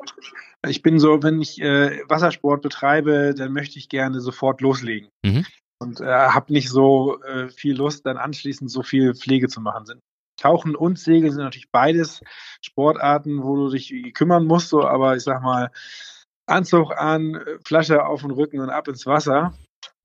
[0.67, 5.09] ich bin so, wenn ich äh, Wassersport betreibe, dann möchte ich gerne sofort loslegen.
[5.25, 5.45] Mhm.
[5.79, 9.85] Und äh, habe nicht so äh, viel Lust, dann anschließend so viel Pflege zu machen.
[9.85, 9.99] Sind
[10.41, 12.21] Tauchen und Segeln sind natürlich beides
[12.61, 15.71] Sportarten, wo du dich kümmern musst, so, aber ich sag mal,
[16.47, 19.53] Anzug an, Flasche auf den Rücken und ab ins Wasser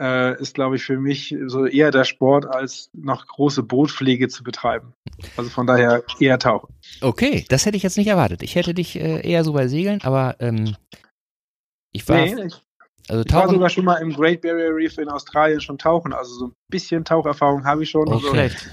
[0.00, 4.44] äh, ist, glaube ich, für mich so eher der Sport, als noch große Bootpflege zu
[4.44, 4.92] betreiben.
[5.36, 6.74] Also von daher eher Tauchen.
[7.00, 8.42] Okay, das hätte ich jetzt nicht erwartet.
[8.42, 10.76] Ich hätte dich äh, eher so bei Segeln, aber ähm,
[11.92, 12.18] ich war.
[12.18, 12.62] Nee, ich,
[13.08, 13.54] also ich war Tauchen.
[13.54, 16.12] sogar schon mal im Great Barrier Reef in Australien schon tauchen.
[16.12, 18.08] Also so ein bisschen Taucherfahrung habe ich schon.
[18.08, 18.30] Oh, und, so.
[18.30, 18.68] schlecht.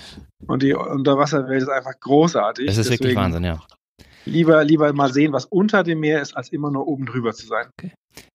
[0.48, 2.68] und die Unterwasserwelt ist einfach großartig.
[2.68, 3.60] Das ist wirklich Deswegen Wahnsinn, ja.
[4.26, 7.46] Lieber, lieber mal sehen, was unter dem Meer ist, als immer nur oben drüber zu
[7.46, 7.68] sein.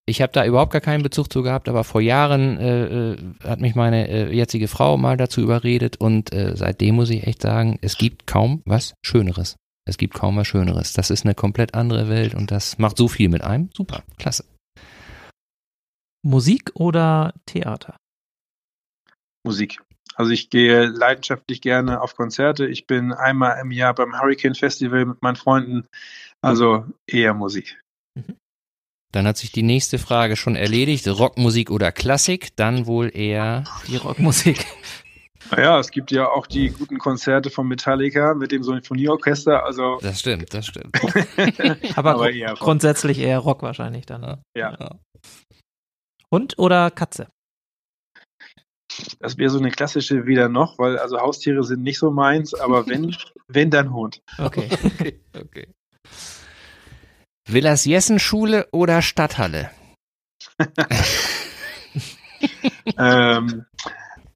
[0.06, 3.60] Ich habe da überhaupt gar keinen Bezug zu gehabt, aber vor Jahren äh, äh, hat
[3.60, 7.78] mich meine äh, jetzige Frau mal dazu überredet und äh, seitdem muss ich echt sagen,
[7.82, 9.56] es gibt kaum was Schöneres.
[9.86, 10.92] Es gibt kaum was Schöneres.
[10.92, 13.70] Das ist eine komplett andere Welt und das macht so viel mit einem.
[13.74, 14.44] Super, klasse.
[16.22, 17.96] Musik oder Theater?
[19.44, 19.80] Musik.
[20.14, 22.66] Also ich gehe leidenschaftlich gerne auf Konzerte.
[22.66, 25.86] Ich bin einmal im Jahr beim Hurricane Festival mit meinen Freunden.
[26.40, 27.80] Also eher Musik.
[29.12, 31.06] Dann hat sich die nächste Frage schon erledigt.
[31.06, 32.54] Rockmusik oder Klassik?
[32.56, 33.64] Dann wohl eher.
[33.86, 34.66] Die Rockmusik.
[35.50, 39.64] Naja, es gibt ja auch die guten Konzerte von Metallica mit dem Symphonieorchester.
[39.64, 40.94] Also Das stimmt, das stimmt.
[41.96, 44.20] Aber, Aber eher grundsätzlich eher Rock wahrscheinlich dann.
[44.20, 44.42] ne?
[44.54, 44.76] ja,
[46.32, 47.28] Hund oder Katze?
[49.20, 52.86] das wäre so eine klassische wieder noch, weil also Haustiere sind nicht so meins, aber
[52.88, 53.14] wenn,
[53.48, 54.22] wenn dann Hund.
[54.38, 54.68] Okay.
[54.84, 55.68] Okay, okay.
[57.46, 59.70] Villas Jessen Schule oder Stadthalle?
[62.98, 63.64] ähm,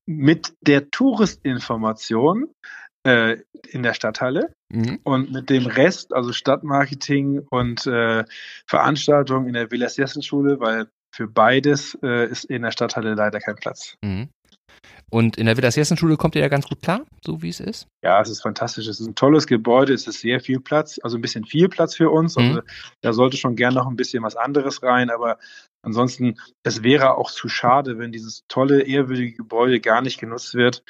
[0.07, 2.51] mit der Touristinformation
[3.07, 3.39] äh,
[3.69, 5.01] in der Stadthalle Mhm.
[5.05, 8.25] und mit dem Rest, also Stadtmarketing und äh,
[8.67, 13.41] Veranstaltungen in der Villas Jessen Schule, weil für beides äh, ist in der Stadthalle leider
[13.41, 13.97] kein Platz.
[14.03, 14.29] Mhm.
[15.11, 17.61] Und in der Villas Jessen Schule kommt ihr ja ganz gut klar, so wie es
[17.61, 17.87] ist?
[18.03, 18.87] Ja, es ist fantastisch.
[18.87, 19.93] Es ist ein tolles Gebäude.
[19.93, 22.37] Es ist sehr viel Platz, also ein bisschen viel Platz für uns.
[22.37, 22.43] Mhm.
[22.43, 22.63] Also,
[23.03, 25.11] da sollte schon gern noch ein bisschen was anderes rein.
[25.11, 25.39] Aber
[25.83, 30.83] ansonsten, es wäre auch zu schade, wenn dieses tolle, ehrwürdige Gebäude gar nicht genutzt wird.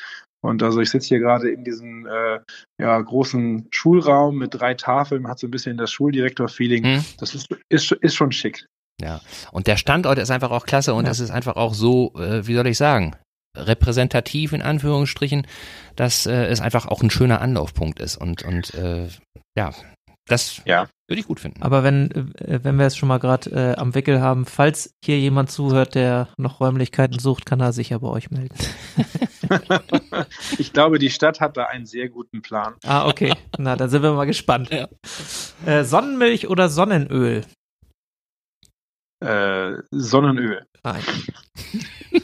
[0.44, 2.40] Und also ich sitze hier gerade in diesem äh,
[2.80, 6.82] ja, großen Schulraum mit drei Tafeln, hat so ein bisschen das Schuldirektor-Feeling.
[6.84, 7.04] Mhm.
[7.18, 8.66] Das ist, ist, ist schon schick.
[9.02, 9.20] Ja.
[9.50, 11.10] Und der Standort ist einfach auch klasse und Ja.
[11.10, 13.16] es ist einfach auch so, äh, wie soll ich sagen,
[13.56, 15.46] repräsentativ in Anführungsstrichen,
[15.96, 18.16] dass äh, es einfach auch ein schöner Anlaufpunkt ist.
[18.16, 19.08] Und, und äh,
[19.58, 19.72] ja,
[20.26, 20.86] das Ja.
[21.08, 21.62] würde ich gut finden.
[21.62, 25.18] Aber wenn, äh, wenn wir es schon mal gerade äh, am Wickel haben, falls hier
[25.18, 28.54] jemand zuhört, der noch Räumlichkeiten sucht, kann er sich ja bei euch melden.
[30.58, 32.74] ich glaube, die Stadt hat da einen sehr guten Plan.
[32.84, 33.34] Ah, okay.
[33.58, 34.70] Na, dann sind wir mal gespannt.
[34.70, 34.88] Ja.
[35.66, 37.44] Äh, Sonnenmilch oder Sonnenöl?
[39.22, 40.66] Äh, Sonnenöl.
[40.82, 41.02] Nein.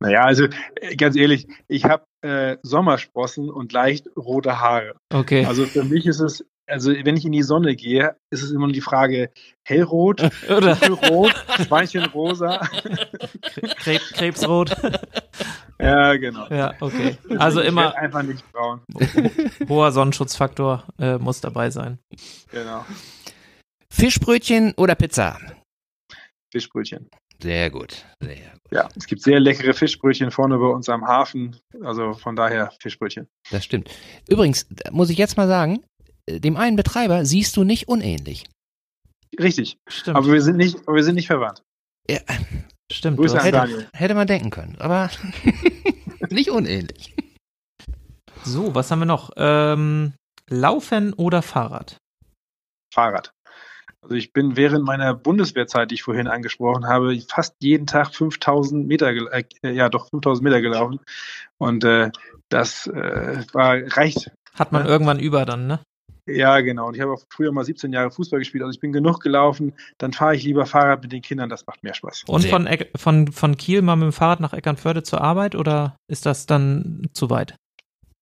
[0.00, 4.94] Naja, also äh, ganz ehrlich, ich habe äh, Sommersprossen und leicht rote Haare.
[5.12, 5.44] Okay.
[5.44, 8.66] Also für mich ist es, also wenn ich in die Sonne gehe, ist es immer
[8.66, 9.30] nur die Frage
[9.62, 10.78] hellrot, Oder
[11.10, 11.34] rot,
[11.66, 12.58] Schweinchenrosa.
[13.76, 14.74] Kre Krebsrot.
[15.78, 16.46] ja, genau.
[16.48, 17.18] ja, okay.
[17.38, 18.80] Also Ich immer einfach nicht braun.
[19.68, 21.98] hoher Sonnenschutzfaktor äh, muss dabei sein.
[22.50, 22.86] Genau.
[23.98, 25.38] Fischbrötchen oder Pizza?
[26.52, 27.08] Fischbrötchen.
[27.40, 28.04] Sehr gut.
[28.20, 28.60] Sehr gut.
[28.72, 31.56] Ja, es gibt sehr leckere Fischbrötchen vorne bei uns am Hafen.
[31.82, 33.28] Also von daher Fischbrötchen.
[33.52, 33.88] Das stimmt.
[34.28, 35.84] Übrigens, muss ich jetzt mal sagen,
[36.26, 38.46] äh, dem einen Betreiber siehst du nicht unähnlich.
[39.38, 39.76] Richtig.
[39.88, 40.16] Stimmt.
[40.16, 41.62] Aber wir sind nicht, aber wir sind nicht verwandt.
[42.10, 42.18] Ja,
[42.92, 43.16] Stimmt.
[43.18, 43.88] Grüße an hast- Daniel.
[43.94, 45.08] hätte man denken können, aber
[46.30, 47.14] nicht unähnlich.
[48.42, 49.30] So, was haben wir noch?
[49.36, 50.14] Ähm,
[50.50, 51.96] Laufen oder Fahrrad?
[52.92, 53.32] Fahrrad.
[54.04, 58.86] Also ich bin während meiner Bundeswehrzeit, die ich vorhin angesprochen habe, fast jeden Tag 5000
[58.86, 59.28] Meter, gel-
[59.62, 61.00] äh, ja doch 5000 Meter gelaufen.
[61.58, 62.10] Und äh,
[62.50, 64.30] das äh, war reicht.
[64.54, 64.90] Hat man Ja.
[64.92, 65.80] irgendwann über dann, ne?
[66.26, 66.88] Ja, genau.
[66.88, 68.62] Und ich habe auch früher mal 17 Jahre Fußball gespielt.
[68.62, 69.74] Also ich bin genug gelaufen.
[69.98, 71.48] Dann fahre ich lieber Fahrrad mit den Kindern.
[71.50, 72.24] Das macht mehr Spaß.
[72.28, 75.96] Und von, Eck- von, von Kiel mal mit dem Fahrrad nach Eckernförde zur Arbeit oder
[76.08, 77.56] ist das dann zu weit?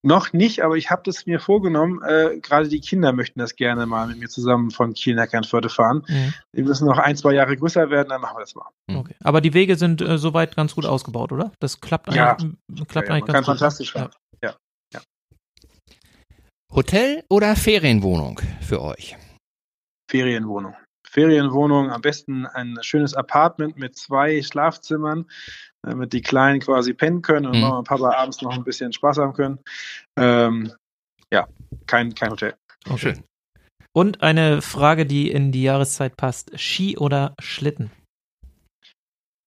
[0.05, 2.03] Noch nicht, aber ich habe das mir vorgenommen.
[2.03, 5.69] Äh, Gerade die Kinder möchten das gerne mal mit mir zusammen von Kiel nach Kernförde
[5.69, 6.05] fahren.
[6.09, 6.35] Mhm.
[6.57, 8.67] Die müssen noch ein, zwei Jahre größer werden, dann machen wir das mal.
[8.91, 8.97] Hm.
[8.99, 9.15] Okay.
[9.23, 11.53] Aber die Wege sind äh, soweit ganz gut ausgebaut, oder?
[11.61, 12.33] Das klappt Ja.
[12.33, 13.47] eigentlich, m- klappt Ja, ja, eigentlich ganz kann gut.
[13.47, 14.01] fantastisch Ja.
[14.01, 14.13] fahren.
[16.75, 19.17] Hotel oder Ferienwohnung für euch?
[20.11, 20.75] Ferienwohnung.
[21.07, 25.27] Ferienwohnung, am besten ein schönes Apartment mit zwei Schlafzimmern,
[25.83, 27.61] damit die Kleinen quasi pennen können und Mhm.
[27.61, 29.59] Mama und Papa abends noch ein bisschen Spaß haben können.
[30.17, 30.73] Ähm,
[31.33, 31.47] ja,
[31.87, 32.55] kein, kein Hotel.
[32.87, 32.99] Okay.
[32.99, 33.25] Schön.
[33.95, 36.59] Und eine Frage, die in die Jahreszeit passt.
[36.59, 37.91] Ski oder Schlitten?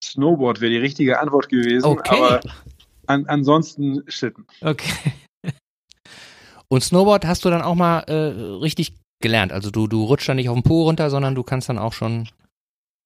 [0.03, 2.15] Snowboard wäre die richtige Antwort gewesen, Okay.
[2.15, 2.41] aber
[3.07, 4.45] an, ansonsten Schlitten.
[4.61, 5.13] Okay.
[6.67, 8.13] Und Snowboard hast du dann auch mal äh,
[8.61, 9.51] richtig gelernt.
[9.51, 11.93] Also du, du rutschst dann nicht auf den Po runter, sondern du kannst dann auch
[11.93, 12.29] schon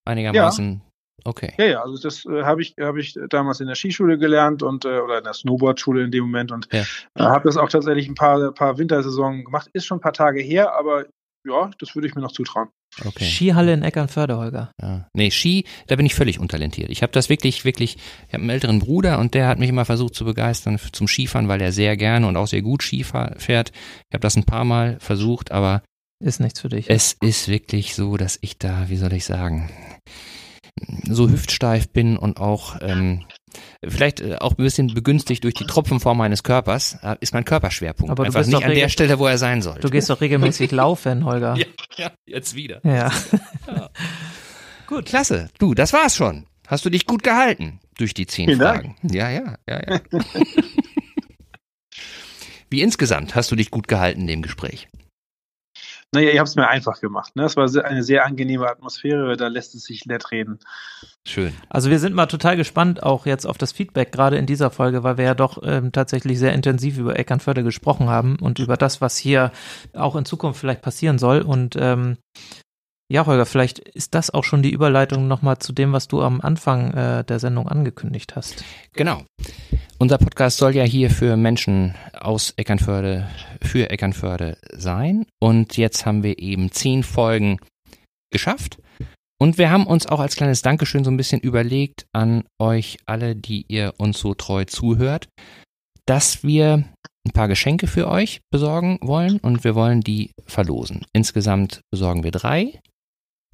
[0.05, 0.81] einigermaßen.
[1.25, 1.53] Okay.
[1.57, 4.85] Ja, ja, also das äh, habe ich, hab ich damals in der Skischule gelernt und
[4.85, 6.81] äh, oder in der Snowboardschule in dem Moment und Ja.
[6.81, 6.85] äh,
[7.23, 9.69] habe das auch tatsächlich ein paar, paar Wintersaison gemacht.
[9.73, 11.05] Ist schon ein paar Tage her, aber
[11.47, 12.67] ja, das würde ich mir noch zutrauen.
[13.05, 13.23] okay.
[13.23, 14.71] Skihalle in Eckernförde, Holger.
[14.81, 15.07] Ja.
[15.13, 16.89] Nee, Ski, da bin ich völlig untalentiert.
[16.89, 17.95] Ich habe das wirklich, wirklich,
[18.27, 21.47] ich habe einen älteren Bruder und der hat mich immer versucht zu begeistern zum Skifahren,
[21.47, 23.69] weil er sehr gerne und auch sehr gut Ski fährt.
[23.71, 25.81] Ich habe das ein paar Mal versucht, aber
[26.21, 26.89] Ist nichts für dich.
[26.89, 29.69] es ist wirklich so, dass ich da, wie soll ich sagen,
[31.07, 33.25] so hüftsteif bin und auch ähm,
[33.87, 38.11] vielleicht äh, auch ein bisschen begünstigt durch die Tropfenform meines Körpers, äh, ist mein Körperschwerpunkt.
[38.11, 39.81] Aber du Einfach bist nicht an der Stelle, wo er sein sollte.
[39.81, 41.55] Du gehst doch regelmäßig laufen, Holger.
[41.57, 41.65] ja,
[41.97, 42.81] ja, jetzt wieder.
[42.83, 43.11] Ja.
[44.87, 45.49] Gut, klasse.
[45.59, 46.45] Du, das war's schon.
[46.67, 48.83] Hast du dich gut gehalten durch die zehn Vielen Dank.
[48.83, 48.95] Fragen?
[49.11, 50.01] Ja, ja, ja, ja.
[52.69, 54.87] Wie insgesamt hast du dich gut gehalten in dem Gespräch?
[56.11, 57.35] Naja, ihr habt es mir einfach gemacht.
[57.35, 57.43] Ne?
[57.43, 60.59] Es war eine sehr angenehme Atmosphäre, da lässt es sich nett reden.
[61.27, 61.53] Schön.
[61.69, 65.03] Also wir sind mal total gespannt auch jetzt auf das Feedback, gerade in dieser Folge,
[65.03, 69.01] weil wir ja doch ähm, tatsächlich sehr intensiv über Eckernförde gesprochen haben und über das,
[69.01, 69.51] was hier
[69.93, 71.41] auch in Zukunft vielleicht passieren soll.
[71.41, 72.17] Und ähm,
[73.11, 76.41] ja, Holger, vielleicht ist das auch schon die Überleitung nochmal zu dem, was du am
[76.41, 78.63] Anfang äh, der Sendung angekündigt hast.
[78.93, 79.23] Genau.
[79.97, 83.27] Unser Podcast soll ja hier für Menschen aus Eckernförde,
[83.63, 85.25] für Eckernförde sein.
[85.39, 87.59] Und jetzt haben wir eben zehn Folgen
[88.31, 88.77] geschafft.
[89.41, 93.35] Und wir haben uns auch als kleines Dankeschön so ein bisschen überlegt an euch alle,
[93.35, 95.29] die ihr uns so treu zuhört,
[96.05, 96.83] dass wir
[97.25, 101.05] ein paar Geschenke für euch besorgen wollen und wir wollen die verlosen.
[101.13, 102.79] Insgesamt besorgen wir drei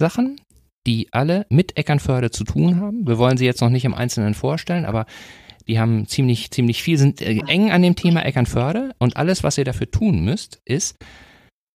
[0.00, 0.40] Sachen,
[0.86, 3.06] die alle mit Eckernförde zu tun haben.
[3.06, 5.06] Wir wollen sie jetzt noch nicht im Einzelnen vorstellen, aber
[5.66, 9.58] die haben ziemlich, ziemlich viel, sind äh, eng an dem Thema Eckernförde und alles, was
[9.58, 10.96] ihr dafür tun müsst, ist,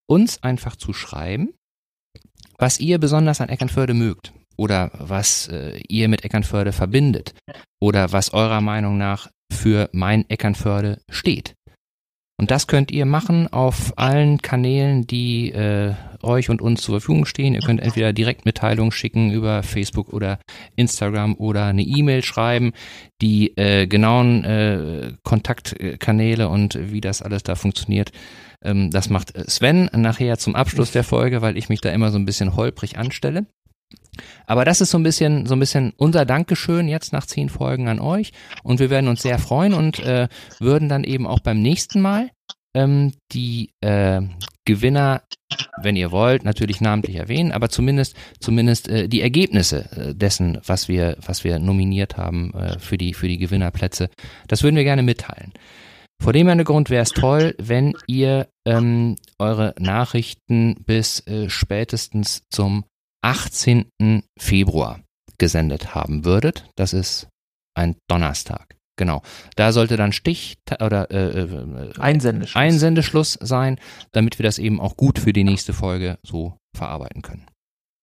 [0.08, 1.52] uns einfach zu schreiben,
[2.58, 7.34] was ihr besonders an Eckernförde mögt oder was äh, ihr mit Eckernförde verbindet
[7.80, 11.54] oder was eurer Meinung nach für mein Eckernförde steht.
[12.42, 17.24] Und das könnt ihr machen auf allen Kanälen, die äh, euch und uns zur Verfügung
[17.24, 17.54] stehen.
[17.54, 20.40] Ihr könnt entweder Direktmitteilungen schicken über Facebook oder
[20.74, 22.72] Instagram oder eine E-Mail schreiben.
[23.20, 28.10] Die äh, genauen äh, Kontaktkanäle und wie das alles da funktioniert,
[28.60, 32.18] ähm, das macht Sven nachher zum Abschluss der Folge, weil ich mich da immer so
[32.18, 33.46] ein bisschen holprig anstelle.
[34.46, 37.88] Aber das ist so ein bisschen, so ein bisschen unser Dankeschön jetzt nach zehn Folgen
[37.88, 38.32] an euch.
[38.62, 40.28] Und wir werden uns sehr freuen und äh,
[40.58, 42.30] würden dann eben auch beim nächsten Mal
[42.74, 44.22] ähm, die äh,
[44.64, 45.22] Gewinner,
[45.82, 50.88] wenn ihr wollt, natürlich namentlich erwähnen, aber zumindest, zumindest äh, die Ergebnisse äh, dessen, was
[50.88, 54.08] wir, was wir nominiert haben äh, für die, für die Gewinnerplätze,
[54.48, 55.52] das würden wir gerne mitteilen.
[56.22, 62.84] Vor dem Hintergrund wäre es toll, wenn ihr ähm, eure Nachrichten bis äh, spätestens zum
[63.22, 63.86] 18.
[64.38, 65.00] Februar
[65.38, 66.68] gesendet haben würdet.
[66.76, 67.28] Das ist
[67.74, 68.76] ein Donnerstag.
[68.96, 69.22] Genau.
[69.56, 72.56] Da sollte dann Stich oder äh, äh, Einsendeschluss.
[72.56, 73.80] Einsendeschluss sein,
[74.12, 77.46] damit wir das eben auch gut für die nächste Folge so verarbeiten können.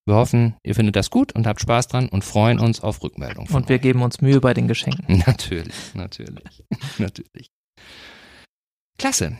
[0.07, 3.45] Wir hoffen, ihr findet das gut und habt Spaß dran und freuen uns auf Rückmeldung.
[3.45, 5.17] Von Und wir geben uns Mühe bei den Geschenken.
[5.19, 5.27] euch.
[5.27, 6.63] natürlich, natürlich,
[6.97, 7.51] natürlich.
[8.97, 9.37] Klasse.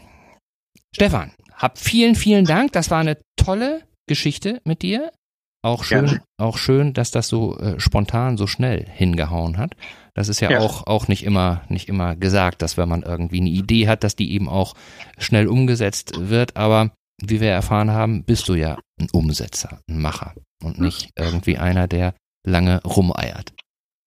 [0.95, 2.71] Stefan, hab vielen, vielen Dank.
[2.73, 5.11] Das war eine tolle Geschichte mit dir.
[5.61, 6.21] Auch schön, Gerne.
[6.37, 9.75] auch schön, dass das so äh, spontan, so schnell hingehauen hat.
[10.13, 10.59] Das ist ja, Ja.
[10.59, 14.15] auch auch nicht immer nicht immer gesagt, dass wenn man irgendwie eine Idee hat, dass
[14.15, 14.73] die eben auch
[15.17, 16.55] schnell umgesetzt wird.
[16.55, 16.91] Aber
[17.21, 20.33] wie wir erfahren haben, bist du ja ein Umsetzer, ein Macher
[20.63, 22.13] und nicht irgendwie einer, der
[22.45, 23.53] lange rumeiert.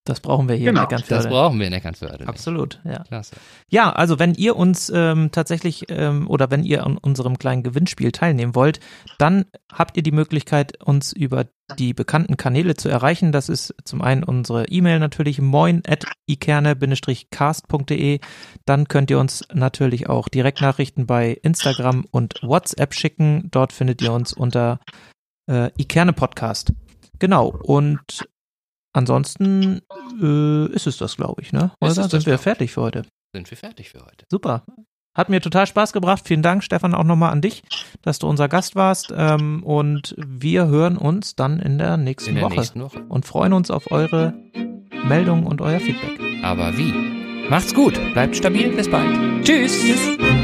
[0.04, 1.28] Das brauchen wir hier Genau, in Das Eckernförde.
[1.28, 2.26] brauchen wir in Eckernförde.
[2.26, 3.04] Absolut, ja.
[3.04, 3.36] Klasse.
[3.68, 8.10] Ja, also wenn ihr uns ähm, tatsächlich ähm, oder wenn ihr an unserem kleinen Gewinnspiel
[8.10, 8.80] teilnehmen wollt,
[9.18, 11.46] dann habt ihr die Möglichkeit, uns über
[11.78, 13.30] die bekannten Kanäle zu erreichen.
[13.30, 18.18] Das ist zum einen unsere E-Mail natürlich moin at ikerne-cast.de.
[18.64, 23.48] Dann könnt ihr uns natürlich auch Direktnachrichten bei Instagram und WhatsApp schicken.
[23.52, 24.80] Dort findet ihr uns unter
[25.48, 26.72] äh, ikerne Podcast.
[27.18, 27.48] Genau.
[27.62, 28.26] Und
[28.92, 29.80] ansonsten
[30.20, 31.72] äh, ist es das, glaube ich, ne?
[31.80, 33.02] Oder das, sind wir fertig für heute?
[33.34, 34.26] Sind wir fertig für heute.
[34.30, 34.64] Super.
[35.14, 36.22] Hat mir total Spaß gebracht.
[36.24, 37.62] Vielen Dank, Stefan, auch nochmal an dich,
[38.00, 39.12] dass du unser Gast warst.
[39.14, 43.02] Ähm, und wir hören uns dann in der nächsten, In der Woche, nächsten Woche.
[43.08, 44.32] und freuen uns auf eure
[45.06, 46.18] Meldungen und euer Feedback.
[46.42, 46.92] Aber wie?
[47.50, 49.44] Macht's gut, bleibt stabil, bis bald.
[49.44, 49.78] Tschüss.
[49.80, 50.41] Tschüss.